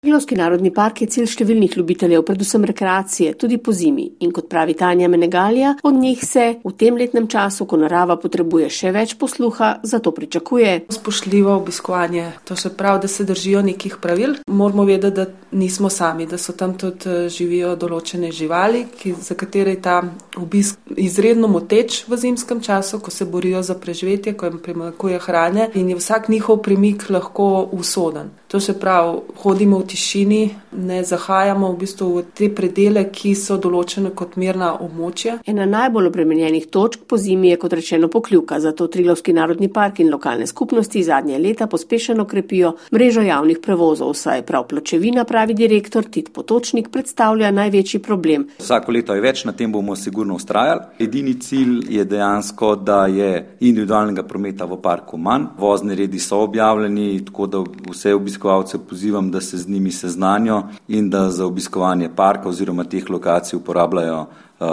Triglavski 0.00 0.32
narodni 0.34 0.70
park 0.72 1.02
je 1.02 1.06
cilj 1.12 1.26
številnih 1.28 1.74
ljubiteljev, 1.76 2.22
predvsem 2.24 2.62
rekreacije, 2.64 3.34
tudi 3.36 3.58
po 3.60 3.74
zimi. 3.76 4.06
In 4.24 4.30
kot 4.32 4.46
pravi 4.48 4.72
Tanja 4.72 5.10
Menegalija, 5.12 5.74
od 5.84 5.98
njih 6.00 6.22
se 6.24 6.44
v 6.64 6.72
tem 6.80 6.96
letnem 6.96 7.26
času, 7.28 7.66
ko 7.68 7.76
narava 7.82 8.16
potrebuje 8.16 8.70
še 8.72 8.94
več 8.96 9.12
posluha, 9.20 9.68
zato 9.84 10.14
pričakuje. 10.16 10.72
Spoštljivo 10.96 11.52
obiskovanje, 11.60 12.30
to 12.48 12.56
se 12.56 12.72
pravi, 12.72 13.04
da 13.04 13.12
se 13.12 13.28
držijo 13.28 13.60
nekih 13.68 14.00
pravil. 14.00 14.38
Moramo 14.48 14.88
vedeti, 14.88 15.20
da 15.20 15.28
nismo 15.52 15.92
sami, 15.92 16.24
da 16.24 16.40
so 16.40 16.56
tam 16.56 16.78
tudi 16.80 17.04
eh, 17.04 17.28
živijo 17.28 17.76
določene 17.76 18.32
živali, 18.32 18.86
ki, 18.96 19.18
za 19.20 19.36
katere 19.36 19.76
je 19.76 19.84
ta 19.84 20.00
obisk 20.40 20.80
izredno 20.96 21.52
moteč 21.52 22.06
v 22.08 22.24
zimskem 22.24 22.64
času, 22.64 23.04
ko 23.04 23.12
se 23.12 23.28
borijo 23.28 23.60
za 23.60 23.76
preživetje, 23.76 24.32
ko 24.32 24.48
jim 24.48 24.62
primakuje 24.64 25.20
hrane 25.28 25.68
in 25.76 25.92
je 25.92 26.00
vsak 26.00 26.32
njihov 26.32 26.64
premik 26.64 27.10
lahko 27.12 27.68
usoden. 27.76 28.39
To 28.50 28.60
se 28.60 28.80
pravi, 28.80 29.18
hodimo 29.42 29.78
v 29.78 29.86
tišini, 29.86 30.50
ne 30.72 31.04
zahajamo 31.04 31.68
v 31.70 31.76
bistvu 31.78 32.06
v 32.16 32.22
te 32.34 32.48
predele, 32.50 33.04
ki 33.14 33.30
so 33.38 33.54
določene 33.62 34.10
kot 34.10 34.32
mirna 34.42 34.72
območja. 34.74 35.36
Ena 35.46 35.68
najbolj 35.70 36.08
obremenjenih 36.08 36.66
točk 36.66 37.04
po 37.06 37.14
zimi 37.14 37.52
je 37.52 37.60
kot 37.62 37.76
rečeno 37.78 38.08
pokljuka, 38.10 38.58
zato 38.58 38.88
Triglavski 38.90 39.30
narodni 39.32 39.68
park 39.70 40.00
in 40.02 40.10
lokalne 40.10 40.48
skupnosti 40.50 41.02
zadnje 41.06 41.38
leta 41.38 41.68
pospešeno 41.70 42.24
krepijo 42.26 42.72
mrežo 42.90 43.22
javnih 43.22 43.60
prevozov, 43.62 44.16
saj 44.18 44.42
prav 44.50 44.66
pločevina, 44.66 45.22
pravi 45.24 45.54
direktor 45.54 46.10
Tit 46.10 46.32
Potočnik, 46.34 46.90
predstavlja 46.90 47.52
največji 47.54 48.02
problem. 48.02 48.48
Vsako 48.58 48.96
leto 48.98 49.14
je 49.14 49.24
več, 49.28 49.44
na 49.46 49.54
tem 49.54 49.70
bomo 49.70 49.94
sigurno 49.94 50.34
ustrajali. 50.34 50.98
Edini 51.06 51.36
cilj 51.38 51.86
je 51.94 52.08
dejansko, 52.16 52.74
da 52.74 53.06
je 53.06 53.30
individualnega 53.60 54.26
prometa 54.26 54.66
v 54.66 54.82
parku 54.82 55.22
manj, 55.22 55.52
vozni 55.62 55.94
redi 55.94 56.18
so 56.18 56.42
objavljeni, 56.50 57.22
tako 57.30 57.46
da 57.46 57.64
vse 57.94 58.18
obiskovalce 58.18 58.39
obiskovalce 58.40 58.78
pozivam, 58.78 59.30
da 59.30 59.40
se 59.40 59.58
z 59.58 59.68
njimi 59.68 59.92
seznanijo 59.92 60.62
in 60.88 61.10
da 61.10 61.30
za 61.30 61.46
obiskovanje 61.46 62.08
parka 62.16 62.48
oziroma 62.48 62.84
teh 62.84 63.10
lokacij 63.10 63.56
uporabljajo 63.56 64.26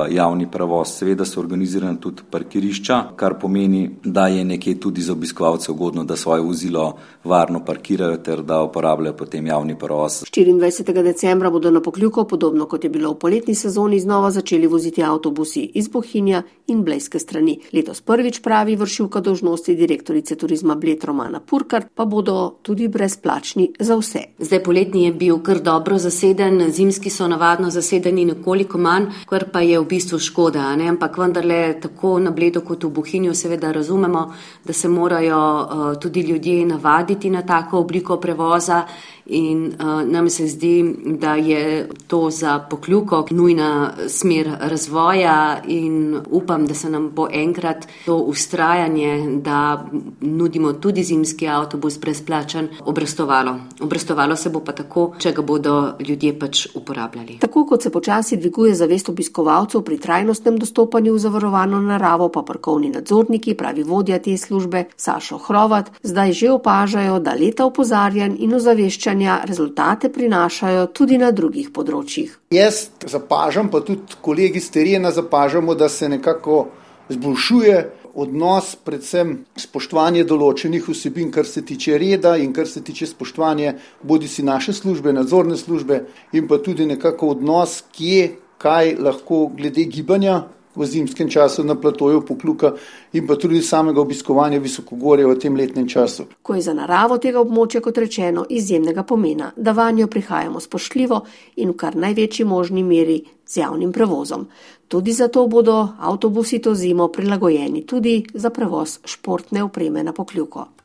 javni 0.10 0.51
prevoz. 0.51 0.88
Seveda 0.88 1.25
so 1.25 1.39
organizirane 1.39 2.00
tudi 2.00 2.24
parkirišča, 2.32 3.03
kar 3.15 3.38
pomeni, 3.39 3.89
da 4.03 4.27
je 4.27 4.46
nekje 4.46 4.79
tudi 4.79 5.01
za 5.01 5.13
obiskovalce 5.13 5.72
ugodno, 5.72 6.03
da 6.03 6.15
svoje 6.15 6.41
vozilo 6.41 6.98
varno 7.24 7.65
parkirajo 7.65 8.17
ter 8.17 8.41
da 8.44 8.62
uporabljajo 8.63 9.15
potem 9.17 9.48
javni 9.48 9.79
prevoz. 9.79 10.24
24. 10.32 11.03
decembra 11.03 11.50
bodo 11.50 11.72
na 11.72 11.82
pokljuko, 11.82 12.24
podobno 12.24 12.65
kot 12.65 12.84
je 12.84 12.89
bilo 12.89 13.12
v 13.12 13.20
poletni 13.20 13.56
sezoni, 13.56 14.00
znova 14.00 14.32
začeli 14.32 14.67
voziti 14.67 15.03
avtobusi 15.03 15.72
iz 15.74 15.88
Bohinja 15.88 16.44
in 16.67 16.84
Blejske 16.84 17.20
strani. 17.20 17.60
Letos 17.74 18.01
prvič 18.01 18.41
pravi 18.41 18.75
vršilka 18.75 19.20
dožnosti 19.20 19.75
direktorice 19.75 20.36
turizma 20.36 20.75
Bled 20.75 21.03
Romana 21.03 21.39
Purkar, 21.39 21.86
pa 21.96 22.06
bodo 22.06 22.58
tudi 22.62 22.88
brezplačni 22.88 23.72
za 23.79 23.96
vse. 23.96 24.20
Zdaj 24.39 24.63
poletni 24.63 25.06
je 25.06 25.13
bil 25.13 25.39
kar 25.39 25.60
dobro 25.60 25.98
zaseden, 25.98 26.72
zimski 26.72 27.10
so 27.10 27.27
navadno 27.27 27.70
zasedeni 27.70 28.25
nekoliko 28.25 28.77
manj, 28.77 29.06
kar 29.25 29.46
pa 29.51 29.62
je 29.62 29.76
v 29.79 29.86
bistvu 29.86 30.19
škoda, 30.19 30.75
ne? 30.75 30.89
ampak 30.89 31.17
vendarle 31.17 31.79
tako 31.81 32.19
na 32.19 32.31
Bledu 32.31 32.62
kot 32.62 32.84
v 32.84 32.89
Bohinju 32.89 33.34
seveda 33.36 33.72
razumemo, 33.72 34.34
da 34.65 34.74
se 34.74 34.89
morajo 34.89 35.39
uh, 35.39 36.00
tudi 36.00 36.22
ljudje 36.22 36.65
navaditi 36.65 37.29
na 37.29 37.41
tako 37.41 37.79
obliko 37.79 38.17
prevoza 38.17 38.84
in 39.29 39.65
uh, 39.67 40.12
nam 40.12 40.29
se 40.29 40.48
zdi, 40.48 40.96
da 41.05 41.36
je 41.36 41.89
to 42.07 42.29
za 42.29 42.60
pokljuko 42.60 43.25
nujna 43.31 43.91
smer 44.07 44.51
razvoja 44.60 45.62
in 45.67 46.19
upam, 46.29 46.65
da 46.65 46.74
se 46.74 46.89
nam 46.89 47.10
bo 47.10 47.27
enkrat 47.34 47.88
to 48.05 48.17
ustrajanje, 48.17 49.39
da 49.41 49.86
nudimo 50.22 50.74
tudi 50.74 51.03
zimski 51.03 51.48
avtobus 51.48 52.00
brezplačen, 52.00 52.67
obrestovalo. 52.86 53.55
Obrestovalo 53.81 54.36
se 54.36 54.50
bo 54.50 54.60
pa 54.60 54.72
tako, 54.72 55.13
če 55.19 55.31
ga 55.31 55.41
bodo 55.41 55.93
ljudje 56.00 56.39
pač 56.39 56.67
uporabljali. 56.75 57.38
Tako 57.39 57.65
kot 57.65 57.84
se 57.84 57.89
počasi 57.89 58.38
dviguje 58.38 58.75
zavest 58.75 59.10
obiskovalcev 59.10 59.81
pri 59.81 59.98
trajnostnem 59.98 60.57
dostopanju 60.57 61.13
v 61.13 61.19
zavarovano 61.19 61.81
naravo, 61.81 62.29
pa 62.29 62.41
parkovni 62.41 62.89
nadzorniki, 62.89 63.57
pravi 63.57 63.84
vodja 63.84 64.19
te 64.19 64.38
službe 64.38 64.86
Sašo 64.96 65.38
Hrovat, 65.38 65.91
zdaj 66.03 66.31
že 66.31 66.51
opažajo, 66.51 67.19
da 67.19 67.34
leta 67.34 67.65
opozarjanj 67.65 68.36
in 68.39 68.53
ozaveščanja 68.53 69.16
razmišljanja 69.17 69.45
rezultate 69.45 70.09
prinašajo 70.09 70.88
tudi 70.93 71.17
na 71.17 71.31
drugih 71.31 71.71
področjih. 71.74 72.38
Jaz 72.51 72.89
zapažam, 73.05 73.69
pa 73.69 73.81
tudi 73.81 74.15
kolegi 74.21 74.59
z 74.59 74.71
terena 74.71 75.12
zapažamo, 75.12 75.75
da 75.75 75.89
se 75.89 76.09
nekako 76.09 76.67
zboljšuje 77.09 77.91
odnos, 78.15 78.75
predvsem 78.83 79.45
spoštovanje 79.55 80.24
določenih 80.25 80.83
vsebin, 80.89 81.31
kar 81.31 81.45
se 81.45 81.62
tiče 81.62 81.97
reda 81.97 82.36
in 82.38 82.53
kar 82.53 82.67
se 82.67 82.81
tiče 82.81 83.07
spoštovanja 83.07 83.75
bodi 84.03 84.27
si 84.27 84.43
naše 84.43 84.74
službe, 84.74 85.13
nadzorne 85.13 85.57
službe 85.57 86.05
in 86.33 86.47
pa 86.47 86.57
tudi 86.57 86.86
nekako 86.86 87.36
odnos, 87.38 87.83
kje, 87.93 88.38
kaj 88.57 88.95
lahko 88.97 89.47
glede 89.53 89.86
gibanja 89.86 90.47
v 90.77 90.86
zimskem 90.86 91.29
času 91.29 91.63
na 91.63 91.75
platoju 91.75 92.22
pokluka 92.25 92.74
in 93.13 93.27
pa 93.27 93.36
tudi 93.36 93.62
samega 93.62 94.01
obiskovanja 94.01 94.60
visokogorja 94.60 95.27
v 95.27 95.39
tem 95.39 95.55
letnem 95.55 95.88
času. 95.88 96.27
Ko 96.41 96.55
je 96.55 96.62
za 96.62 96.74
naravo 96.74 97.17
tega 97.17 97.41
območja, 97.41 97.81
kot 97.81 97.98
rečeno, 97.98 98.46
izjemnega 98.50 99.03
pomena, 99.03 99.51
da 99.55 99.72
vanjo 99.72 100.07
prihajamo 100.07 100.60
spoštljivo 100.60 101.22
in 101.55 101.74
v 101.74 101.77
kar 101.77 101.96
največji 101.96 102.46
možni 102.46 102.84
meri 102.84 103.24
z 103.48 103.57
javnim 103.57 103.91
prevozom. 103.91 104.48
Tudi 104.88 105.12
zato 105.12 105.48
bodo 105.48 105.89
avtobusi 106.00 106.60
to 106.60 106.75
zimo 106.75 107.07
prilagojeni 107.07 107.86
tudi 107.86 108.24
za 108.34 108.50
prevoz 108.50 109.00
športne 109.05 109.63
opreme 109.63 110.03
na 110.03 110.13
pokljuko. 110.13 110.76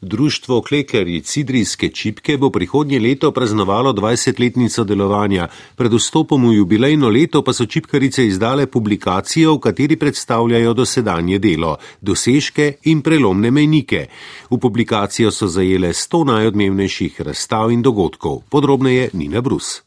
Društvo 0.00 0.62
Klekerji 0.62 1.20
Cidrijske 1.20 1.88
čipke 1.88 2.36
bo 2.36 2.50
prihodnje 2.50 3.00
leto 3.00 3.30
praznovalo 3.32 3.92
20-letnico 3.92 4.84
delovanja. 4.84 5.48
Pred 5.76 5.92
vstopom 5.92 6.48
v 6.48 6.52
jubilejno 6.56 7.08
leto 7.08 7.42
pa 7.42 7.52
so 7.52 7.66
čipkarice 7.66 8.26
izdale 8.26 8.66
publikacijo, 8.66 9.54
v 9.54 9.58
kateri 9.58 9.96
predstavljajo 9.96 10.74
dosedanje 10.74 11.38
delo, 11.38 11.76
dosežke 12.00 12.72
in 12.84 13.00
prelomne 13.02 13.50
mejnike. 13.50 14.06
V 14.50 14.58
publikacijo 14.58 15.30
so 15.30 15.48
zajele 15.48 15.88
100 15.88 16.24
najodmevnejših 16.26 17.20
razstav 17.20 17.72
in 17.72 17.82
dogodkov. 17.82 18.42
Podrobneje 18.50 19.10
Nina 19.12 19.40
Brus. 19.40 19.85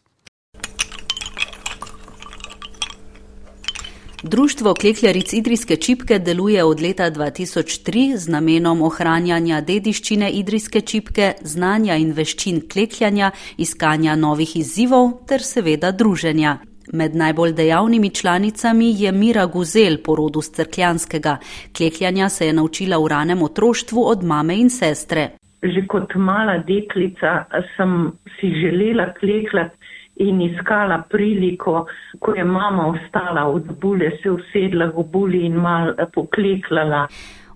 Društvo 4.24 4.74
Klekljaric 4.74 5.34
Idrijske 5.34 5.76
čipke 5.76 6.20
deluje 6.20 6.64
od 6.64 6.82
leta 6.82 7.04
2003 7.12 8.16
z 8.16 8.32
namenom 8.32 8.82
ohranjanja 8.82 9.62
dediščine 9.62 10.32
Idrijske 10.32 10.82
čipke, 10.82 11.32
znanja 11.42 11.96
in 11.96 12.12
veščin 12.12 12.60
klekljanja, 12.74 13.32
iskanja 13.58 14.16
novih 14.16 14.58
izzivov 14.60 15.12
ter 15.28 15.40
seveda 15.40 15.92
druženja. 15.92 16.58
Med 16.94 17.16
najbolj 17.16 17.54
dejavnimi 17.54 18.10
članicami 18.10 18.92
je 18.98 19.12
Mira 19.12 19.46
Guzel, 19.46 19.98
porodu 20.04 20.42
z 20.42 20.52
crkljanskega. 20.52 21.38
Klekljanja 21.78 22.30
se 22.30 22.48
je 22.48 22.54
naučila 22.54 22.98
v 22.98 23.08
ranem 23.08 23.44
otroštvu 23.44 24.04
od 24.04 24.24
mame 24.24 24.60
in 24.60 24.70
sestre. 24.70 25.30
Že 25.64 25.88
kot 25.88 26.16
mala 26.16 26.58
deklica 26.58 27.46
sem 27.78 28.12
si 28.36 28.52
želela 28.62 29.14
klekljati 29.14 29.79
in 30.20 30.42
iskala 30.42 31.04
priliko, 31.10 31.86
ko 32.20 32.36
je 32.36 32.44
mama 32.44 32.88
ostala 32.88 33.48
od 33.48 33.64
bule, 33.82 34.12
se 34.24 34.32
usedla 34.32 34.92
v 34.96 35.04
buli 35.12 35.46
in 35.46 35.56
mal 35.56 35.94
pokleklala. 36.14 37.08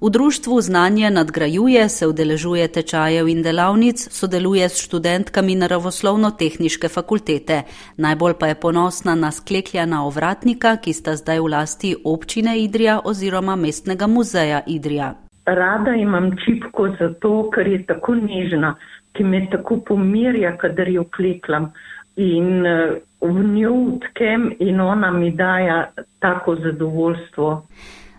V 0.04 0.10
društvu 0.10 0.62
znanje 0.62 1.10
nadgrajuje, 1.10 1.90
se 1.90 2.08
udeležuje 2.08 2.68
tečajev 2.68 3.28
in 3.28 3.44
delavnic, 3.44 4.02
sodeluje 4.12 4.70
s 4.70 4.84
študentkami 4.84 5.56
naravoslovno-tehniške 5.56 6.90
fakultete. 6.92 7.62
Najbolj 7.98 8.34
pa 8.40 8.48
je 8.48 8.56
ponosna 8.56 9.16
na 9.16 9.32
sklekljana 9.32 10.04
ovratnika, 10.06 10.76
ki 10.84 10.94
sta 10.94 11.16
zdaj 11.16 11.40
v 11.40 11.48
lasti 11.56 11.96
občine 12.04 12.60
Idrija 12.60 13.00
oziroma 13.06 13.56
mestnega 13.56 14.08
muzeja 14.08 14.60
Idrija. 14.68 15.14
Rada 15.46 15.96
imam 15.96 16.32
čipko 16.46 16.90
zato, 17.00 17.50
ker 17.56 17.68
je 17.68 17.86
tako 17.86 18.16
nežna, 18.16 18.76
ki 19.16 19.24
me 19.24 19.48
tako 19.52 19.80
pomirja, 19.88 20.58
kadar 20.58 20.88
jo 20.90 21.08
kleklam 21.16 21.72
in 22.16 22.66
eh, 22.66 23.02
v 23.22 23.44
njo 23.44 24.00
tkem 24.00 24.56
in 24.60 24.82
ona 24.82 25.12
mi 25.12 25.32
daja 25.32 25.92
tako 26.20 26.56
zadovoljstvo. 26.56 27.68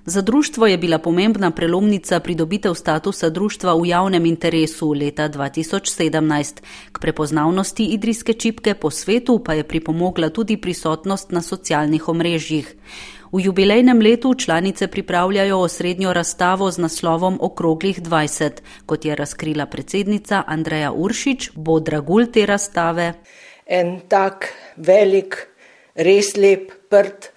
Za 0.06 0.22
društvo 0.22 0.66
je 0.66 0.78
bila 0.78 0.98
pomembna 0.98 1.50
prelomnica 1.50 2.20
pridobitev 2.20 2.74
statusa 2.74 3.30
društva 3.30 3.74
v 3.74 3.86
javnem 3.86 4.26
interesu 4.26 4.92
leta 4.92 5.28
2017. 5.28 6.62
K 6.92 7.00
prepoznavnosti 7.00 7.84
idrijske 7.84 8.32
čipke 8.32 8.74
po 8.74 8.90
svetu 8.90 9.38
pa 9.44 9.54
je 9.54 9.64
pripomogla 9.64 10.28
tudi 10.28 10.56
prisotnost 10.56 11.32
na 11.32 11.42
socialnih 11.42 12.08
omrežjih. 12.08 12.76
V 13.32 13.40
jubilejnem 13.40 14.00
letu 14.00 14.34
članice 14.34 14.86
pripravljajo 14.86 15.58
osrednjo 15.58 16.12
razstavo 16.12 16.70
z 16.70 16.78
naslovom 16.78 17.38
Okroglih 17.40 18.02
20, 18.02 18.50
kot 18.86 19.04
je 19.04 19.16
razkrila 19.16 19.66
predsednica 19.66 20.42
Andreja 20.46 20.92
Uršič, 20.92 21.50
bo 21.54 21.80
dragul 21.80 22.26
te 22.26 22.46
razstave 22.46 23.12
en 23.66 24.00
tak 24.08 24.48
velik, 24.76 25.36
res 25.94 26.34
lep 26.36 26.72
prt, 26.90 27.30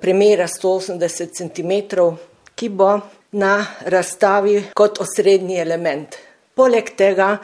premjera 0.00 0.46
180 0.48 1.32
cm, 1.32 1.72
ki 2.54 2.68
bo 2.68 2.92
na 3.34 3.54
razstavi 3.90 4.70
kot 4.74 5.00
osrednji 5.02 5.58
element. 5.58 6.16
Poleg 6.54 6.94
tega 6.96 7.38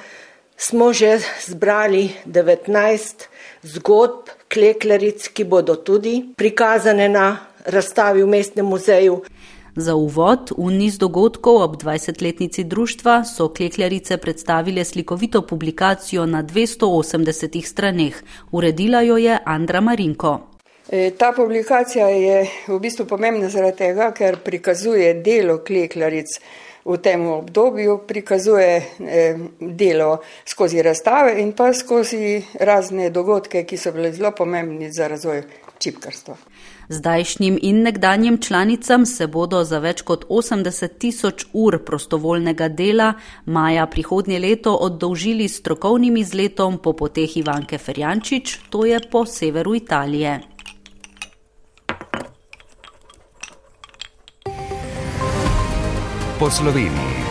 smo 0.56 0.92
že 0.92 1.18
zbrali 1.48 2.10
19 2.26 3.26
zgodb 3.62 4.28
klekleric, 4.48 5.28
ki 5.34 5.44
bodo 5.44 5.76
tudi 5.76 6.20
prikazane 6.36 7.08
na 7.08 7.26
razstavi 7.66 8.22
v 8.22 8.28
mestnem 8.28 8.66
muzeju. 8.66 9.22
Za 9.76 9.94
uvod 9.94 10.50
v 10.58 10.70
niz 10.74 10.98
dogodkov 10.98 11.62
ob 11.62 11.76
20-letnici 11.82 12.64
društva 12.64 13.24
so 13.24 13.48
klekljarice 13.48 14.16
predstavile 14.16 14.84
slikovito 14.84 15.42
publikacijo 15.42 16.26
na 16.26 16.42
280 16.42 17.64
straneh. 17.64 18.22
Uredila 18.52 19.00
jo 19.00 19.16
je 19.16 19.38
Andra 19.44 19.80
Marinko. 19.80 20.40
E, 20.90 21.10
ta 21.10 21.32
publikacija 21.36 22.08
je 22.08 22.46
v 22.68 22.78
bistvu 22.80 23.06
pomembna 23.06 23.48
zaradi 23.48 23.76
tega, 23.76 24.10
ker 24.10 24.40
prikazuje 24.42 25.14
delo 25.22 25.60
klekljaric 25.66 26.26
v 26.84 26.96
tem 26.98 27.26
obdobju, 27.26 28.00
prikazuje 28.08 28.82
e, 28.98 29.36
delo 29.60 30.18
skozi 30.44 30.82
razstave 30.82 31.36
in 31.42 31.52
pa 31.52 31.72
skozi 31.72 32.42
razne 32.60 33.10
dogodke, 33.10 33.62
ki 33.64 33.76
so 33.76 33.92
bile 33.92 34.12
zelo 34.12 34.32
pomembni 34.34 34.90
za 34.92 35.08
razvoj 35.08 35.42
čipkarstva. 35.78 36.36
Zdajšnjim 36.90 37.58
in 37.62 37.82
nekdanjim 37.82 38.38
članicam 38.42 39.06
se 39.06 39.26
bodo 39.26 39.60
za 39.64 39.78
več 39.78 40.02
kot 40.02 40.24
80 40.28 40.98
tisoč 40.98 41.44
ur 41.52 41.78
prostovoljnega 41.86 42.68
dela 42.68 43.12
maja 43.46 43.86
prihodnje 43.86 44.38
leto 44.38 44.74
oddolžili 44.74 45.48
s 45.48 45.60
strokovnim 45.62 46.16
izletom 46.16 46.78
po 46.82 46.92
poteh 46.92 47.36
Ivanke 47.36 47.78
Ferjančič, 47.78 48.58
to 48.70 48.84
je 48.84 48.98
po 49.10 49.24
severu 49.26 49.74
Italije. 49.74 50.40
Po 56.38 56.50
Sloveniji. 56.50 57.29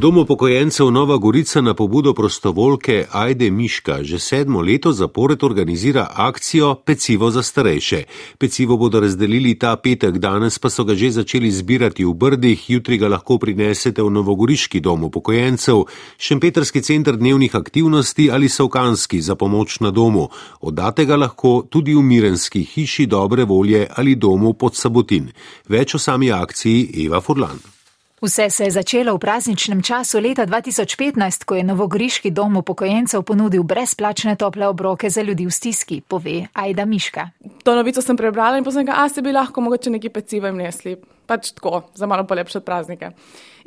Dom 0.00 0.18
upokojencev 0.18 0.90
Nova 0.90 1.16
Gorica 1.16 1.60
na 1.60 1.74
pobudo 1.74 2.14
prostovoljke 2.14 3.06
Ajde 3.12 3.50
Miška 3.50 4.02
že 4.02 4.18
sedmo 4.18 4.60
leto 4.60 4.92
zapored 4.92 5.44
organizira 5.44 6.08
akcijo 6.14 6.74
Pecivo 6.74 7.30
za 7.30 7.42
starejše. 7.42 8.04
Pecivo 8.38 8.76
bodo 8.76 9.00
razdelili 9.00 9.58
ta 9.58 9.76
petek, 9.76 10.18
danes 10.18 10.58
pa 10.58 10.70
so 10.70 10.84
ga 10.84 10.94
že 10.94 11.10
začeli 11.10 11.50
zbirati 11.50 12.04
v 12.04 12.14
Brdih, 12.14 12.70
jutri 12.70 12.98
ga 12.98 13.08
lahko 13.08 13.38
prinesete 13.38 14.02
v 14.02 14.10
Novogoriški 14.10 14.80
dom 14.80 15.04
upokojencev, 15.04 15.84
Šempetrski 16.18 16.82
centr 16.82 17.16
dnevnih 17.16 17.56
aktivnosti 17.56 18.30
ali 18.30 18.48
Savkanski 18.48 19.20
za 19.20 19.34
pomoč 19.34 19.80
na 19.80 19.90
domu. 19.90 20.28
Oddate 20.60 21.04
ga 21.04 21.16
lahko 21.16 21.66
tudi 21.70 21.94
v 21.94 22.00
Mirenski 22.02 22.64
hiši 22.64 23.06
dobre 23.06 23.44
volje 23.44 23.86
ali 23.96 24.14
domu 24.14 24.52
pod 24.52 24.76
Sabotin. 24.76 25.28
Več 25.68 25.94
o 25.94 25.98
sami 25.98 26.32
akciji 26.32 27.04
Eva 27.04 27.20
Furlan. 27.20 27.79
Vse 28.20 28.50
se 28.50 28.64
je 28.64 28.70
začelo 28.70 29.14
v 29.16 29.18
prazničnem 29.18 29.80
času 29.82 30.20
leta 30.20 30.44
2015, 30.44 31.44
ko 31.48 31.56
je 31.56 31.64
Novogoriški 31.64 32.30
dom 32.30 32.56
upokojencev 32.60 33.22
ponudil 33.24 33.62
brezplačne 33.64 34.36
tople 34.36 34.68
obroke 34.68 35.08
za 35.10 35.22
ljudi 35.24 35.46
v 35.46 35.50
stiski, 35.50 36.00
pove 36.04 36.46
Aida 36.52 36.84
Miška. 36.84 37.30
To 37.64 37.74
novico 37.74 38.02
sem 38.02 38.16
prebrala 38.16 38.58
in 38.60 38.64
poznam, 38.64 38.92
a 38.92 39.08
se 39.08 39.22
bi 39.22 39.32
lahko 39.32 39.60
mogoče 39.60 39.90
neki 39.90 40.08
pecivo 40.08 40.46
jim 40.46 40.56
nesli. 40.56 40.98
Pač 41.30 41.52
tako, 41.54 41.84
za 41.94 42.10
malo 42.10 42.24
polepšati 42.26 42.66
praznike. 42.66 43.12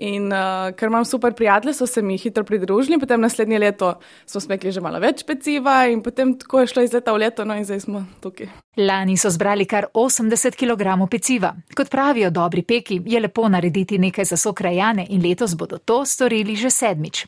In 0.03 0.27
uh, 0.33 0.73
ker 0.75 0.89
imam 0.89 1.05
super 1.05 1.33
prijatelje, 1.33 1.73
so 1.73 1.87
se 1.87 2.01
mi 2.01 2.17
hitro 2.17 2.43
pridružili, 2.43 2.99
potem 2.99 3.21
naslednje 3.21 3.59
leto 3.59 3.93
smo 4.25 4.41
smekli 4.41 4.71
že 4.71 4.81
malo 4.81 4.99
več 4.99 5.23
peciva 5.23 5.85
in 5.87 6.01
potem 6.03 6.33
tako 6.39 6.63
je 6.63 6.73
šlo 6.73 6.83
iz 6.83 6.93
leta 6.93 7.13
v 7.13 7.23
leto, 7.23 7.45
no 7.45 7.55
in 7.55 7.65
zdaj 7.65 7.85
smo 7.85 8.03
tukaj. 8.23 8.49
Lani 8.77 9.15
so 9.21 9.29
zbrali 9.29 9.67
kar 9.69 9.85
80 9.93 10.57
kg 10.57 10.97
peciva. 11.09 11.53
Kot 11.77 11.91
pravijo 11.93 12.31
dobri 12.33 12.63
peki, 12.63 13.01
je 13.05 13.19
lepo 13.19 13.45
narediti 13.49 13.99
nekaj 14.01 14.25
za 14.25 14.37
sokrajane 14.37 15.05
in 15.09 15.21
letos 15.21 15.55
bodo 15.55 15.77
to 15.77 16.01
storili 16.05 16.55
že 16.55 16.69
sedmič. 16.69 17.25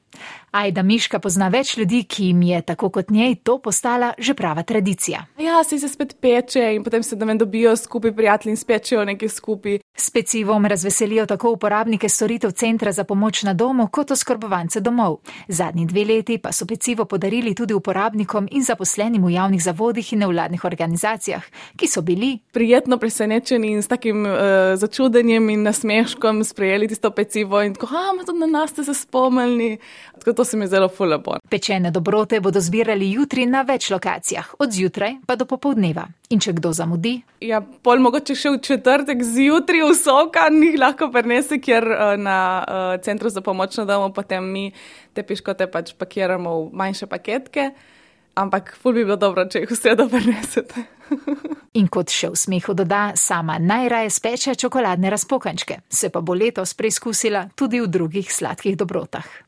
Ajda 0.52 0.84
Miška 0.84 1.20
pozna 1.20 1.48
več 1.54 1.78
ljudi, 1.78 2.04
ki 2.04 2.32
jim 2.32 2.42
je, 2.42 2.62
tako 2.62 2.90
kot 2.90 3.12
njej, 3.12 3.36
to 3.44 3.60
postala 3.62 4.14
že 4.18 4.34
prava 4.34 4.64
tradicija. 4.64 5.26
Ja, 5.38 5.64
si 5.64 5.80
se 5.80 5.90
spet 5.90 6.16
peče 6.22 6.74
in 6.76 6.84
potem 6.84 7.04
se 7.04 7.16
da 7.16 7.26
men 7.26 7.38
dobijo 7.38 7.76
skupaj 7.76 8.16
prijatelji 8.16 8.52
in 8.52 8.58
spečejo 8.58 9.06
nekaj 9.06 9.30
skupaj. 9.30 9.80
S 9.98 10.10
pecivom 10.10 10.66
razveselijo 10.66 11.26
tako 11.26 11.52
uporabnike 11.52 12.10
storitev 12.10 12.52
centra 12.52 12.92
za 12.92 13.04
pomoč 13.04 13.44
na 13.44 13.54
domu, 13.54 13.88
kot 13.88 14.12
oskrbovance 14.12 14.80
domov. 14.80 15.18
Zadnji 15.48 15.86
dve 15.86 16.06
leti 16.06 16.38
pa 16.38 16.52
so 16.52 16.66
pecivo 16.66 17.06
podarili 17.06 17.56
tudi 17.56 17.74
uporabnikom 17.74 18.48
in 18.52 18.64
zaposlenim 18.64 19.26
v 19.26 19.32
javnih 19.32 19.64
zavodih 19.64 20.14
in 20.14 20.20
nevladnih 20.20 20.66
organizacijah, 20.66 21.44
ki 21.76 21.88
so 21.88 22.02
bili 22.02 22.40
prijetno 22.52 22.98
presenečeni 22.98 23.72
in 23.72 23.84
s 23.84 23.88
takim 23.88 24.26
uh, 24.26 24.32
začudenjem 24.76 25.50
in 25.50 25.64
nasmeškom 25.64 26.44
sprejeli 26.44 26.88
tisto 26.88 27.12
pecivo 27.12 27.62
in 27.62 27.74
tako, 27.74 27.86
ah, 27.86 28.26
tudi 28.26 28.40
na 28.40 28.46
nas 28.46 28.70
ste 28.70 28.84
se 28.84 28.94
spomnili. 28.94 29.78
Tako 30.20 30.34
to 30.34 30.46
se 30.46 30.58
mi 30.58 30.68
zelo 30.68 30.90
fulabo. 30.90 31.38
Pečene 31.50 31.92
dobrote 31.92 32.40
bodo 32.40 32.60
zbirali 32.60 33.12
jutri 33.12 33.46
na 33.46 33.62
več 33.62 33.90
lokacijah, 33.90 34.56
od 34.60 34.72
zjutraj 34.72 35.16
pa 35.26 35.36
do 35.36 35.46
popovdneva. 35.46 36.08
In 36.30 36.40
če 36.40 36.56
kdo 36.58 36.74
zamudi? 36.74 37.22
Ja, 37.40 37.62
pol 37.62 38.00
mogoče 38.02 38.36
še 38.36 38.50
v 38.56 38.62
četrtek 38.66 39.24
zjutraj 39.24 39.85
v 39.90 39.96
soka, 39.98 40.48
njih 40.52 40.78
lahko 40.80 41.10
prenese, 41.14 41.60
ker 41.62 41.86
uh, 41.88 42.14
na 42.20 42.40
uh, 42.62 42.96
centru 43.04 43.30
za 43.30 43.42
pomoč 43.42 43.78
na 43.78 43.86
domu 43.86 44.14
potem 44.14 44.44
mi 44.44 44.72
te 45.14 45.24
piškote 45.24 45.68
pač 45.72 45.94
pakiramo 45.98 46.56
v 46.60 46.70
manjše 46.74 47.08
paketke. 47.12 47.72
Ampak 48.36 48.74
ful 48.76 48.98
bi 48.98 49.06
bilo 49.08 49.16
dobro, 49.16 49.46
če 49.48 49.64
jih 49.64 49.72
vse 49.72 49.96
dobro 49.96 50.20
prenesete. 50.20 50.84
In 51.80 51.88
kot 51.88 52.12
še 52.12 52.34
v 52.34 52.40
smehu 52.40 52.76
doda, 52.76 53.14
sama 53.16 53.56
najraje 53.60 54.12
speče 54.12 54.58
čokoladne 54.60 55.12
razpokančke, 55.14 55.80
se 55.88 56.12
pa 56.12 56.20
bo 56.20 56.36
letos 56.36 56.76
preizkusila 56.76 57.48
tudi 57.56 57.80
v 57.80 57.88
drugih 57.88 58.32
sladkih 58.32 58.76
dobrotah. 58.76 59.45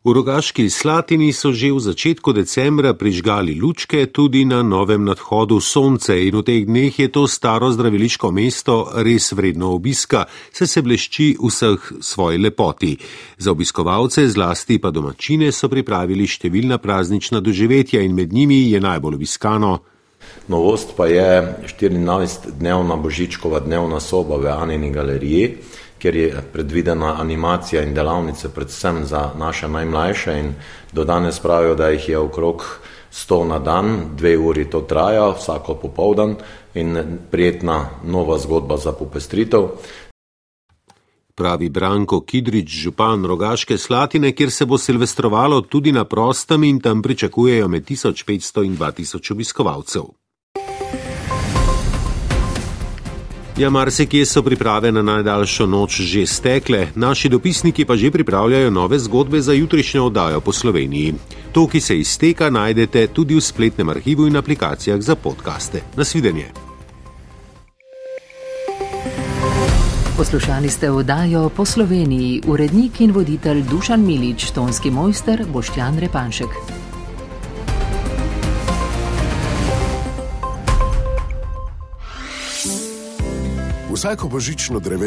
V 0.00 0.16
rogaški 0.16 0.64
Slatini 0.72 1.28
so 1.28 1.52
že 1.52 1.68
v 1.68 1.76
začetku 1.76 2.32
decembra 2.32 2.96
prižgali 2.96 3.52
lučke 3.52 4.08
tudi 4.08 4.48
na 4.48 4.64
novem 4.64 5.04
nadhodu 5.04 5.60
Sonce 5.60 6.16
in 6.24 6.32
v 6.32 6.40
teh 6.40 6.64
dneh 6.64 6.88
je 6.88 7.12
to 7.12 7.28
staro 7.28 7.68
zdraviliško 7.68 8.32
mesto 8.32 8.88
res 8.96 9.28
vredno 9.36 9.76
obiska, 9.76 10.24
se 10.56 10.64
se 10.64 10.80
blešči 10.80 11.36
vseh 11.36 12.00
svoji 12.00 12.40
lepoti. 12.40 12.96
Za 13.36 13.52
obiskovalce, 13.52 14.24
zlasti 14.24 14.80
pa 14.80 14.88
domačine, 14.88 15.52
so 15.52 15.68
pripravili 15.68 16.24
številna 16.24 16.80
praznična 16.80 17.44
doživetja 17.44 18.00
in 18.00 18.16
med 18.16 18.32
njimi 18.32 18.72
je 18.72 18.80
najbolj 18.80 19.20
obiskano. 19.20 19.84
Novost 20.48 20.96
pa 20.96 21.12
je 21.12 21.60
14-dnevna 21.76 22.96
božičkova 22.96 23.60
dnevna 23.68 24.00
soba 24.00 24.40
v 24.40 24.48
Anini 24.48 24.88
galeriji 24.88 25.60
kjer 26.00 26.16
je 26.16 26.42
predvidena 26.52 27.20
animacija 27.20 27.82
in 27.82 27.94
delavnice 27.94 28.48
predvsem 28.48 29.04
za 29.04 29.30
naše 29.38 29.68
najmlajše 29.68 30.38
in 30.38 30.54
do 30.92 31.04
danes 31.04 31.40
pravijo, 31.40 31.74
da 31.74 31.88
jih 31.88 32.08
je 32.08 32.18
okrog 32.18 32.64
100 33.12 33.44
na 33.44 33.58
dan, 33.58 34.00
dve 34.16 34.38
uri 34.38 34.64
to 34.70 34.80
traja, 34.80 35.28
vsako 35.38 35.74
popovdan 35.74 36.36
in 36.74 37.18
prijetna 37.30 37.88
nova 38.04 38.38
zgodba 38.38 38.76
za 38.76 38.92
popestritev. 38.92 39.68
Pravi 41.34 41.68
Branko 41.68 42.20
Kidrič, 42.20 42.68
župan 42.68 43.24
Rogaške 43.24 43.78
Slatine, 43.78 44.32
kjer 44.32 44.50
se 44.50 44.66
bo 44.66 44.78
silvestrovalo 44.78 45.60
tudi 45.60 45.92
na 45.92 46.04
prostem 46.04 46.64
in 46.64 46.80
tam 46.80 47.02
pričakujejo 47.02 47.68
med 47.68 47.84
1500 47.84 48.64
in 48.64 48.76
2000 48.76 49.32
obiskovalcev. 49.32 50.19
Ja, 53.60 53.70
marsikje 53.70 54.24
so 54.26 54.40
priprave 54.42 54.88
na 54.92 55.02
najdaljšo 55.02 55.66
noč 55.66 55.98
že 56.00 56.22
stekle, 56.26 56.86
naši 56.94 57.28
dopisniki 57.28 57.84
pa 57.84 57.96
že 57.96 58.10
pripravljajo 58.10 58.70
nove 58.70 58.98
zgodbe 58.98 59.40
za 59.40 59.52
jutrišnjo 59.52 60.04
oddajo 60.04 60.40
po 60.40 60.52
Sloveniji. 60.52 61.14
To, 61.52 61.66
ki 61.68 61.80
se 61.80 61.98
izteka, 61.98 62.50
najdete 62.50 63.06
tudi 63.12 63.36
v 63.36 63.40
spletnem 63.40 63.88
arhivu 63.88 64.26
in 64.26 64.36
aplikacijah 64.36 65.00
za 65.00 65.14
podkaste. 65.14 65.82
Nasvidenje. 65.96 66.48
Poslušali 70.16 70.68
ste 70.70 70.90
oddajo 70.90 71.48
po 71.48 71.64
Sloveniji, 71.64 72.42
urednik 72.46 73.00
in 73.00 73.12
voditelj 73.12 73.62
Dušan 73.70 74.00
Milič, 74.06 74.50
tonski 74.56 74.90
mojster 74.90 75.44
Boštjan 75.52 75.98
Repanšek. 75.98 76.79
Vsako 84.00 84.28
božično 84.28 84.80
drevo 84.80 85.04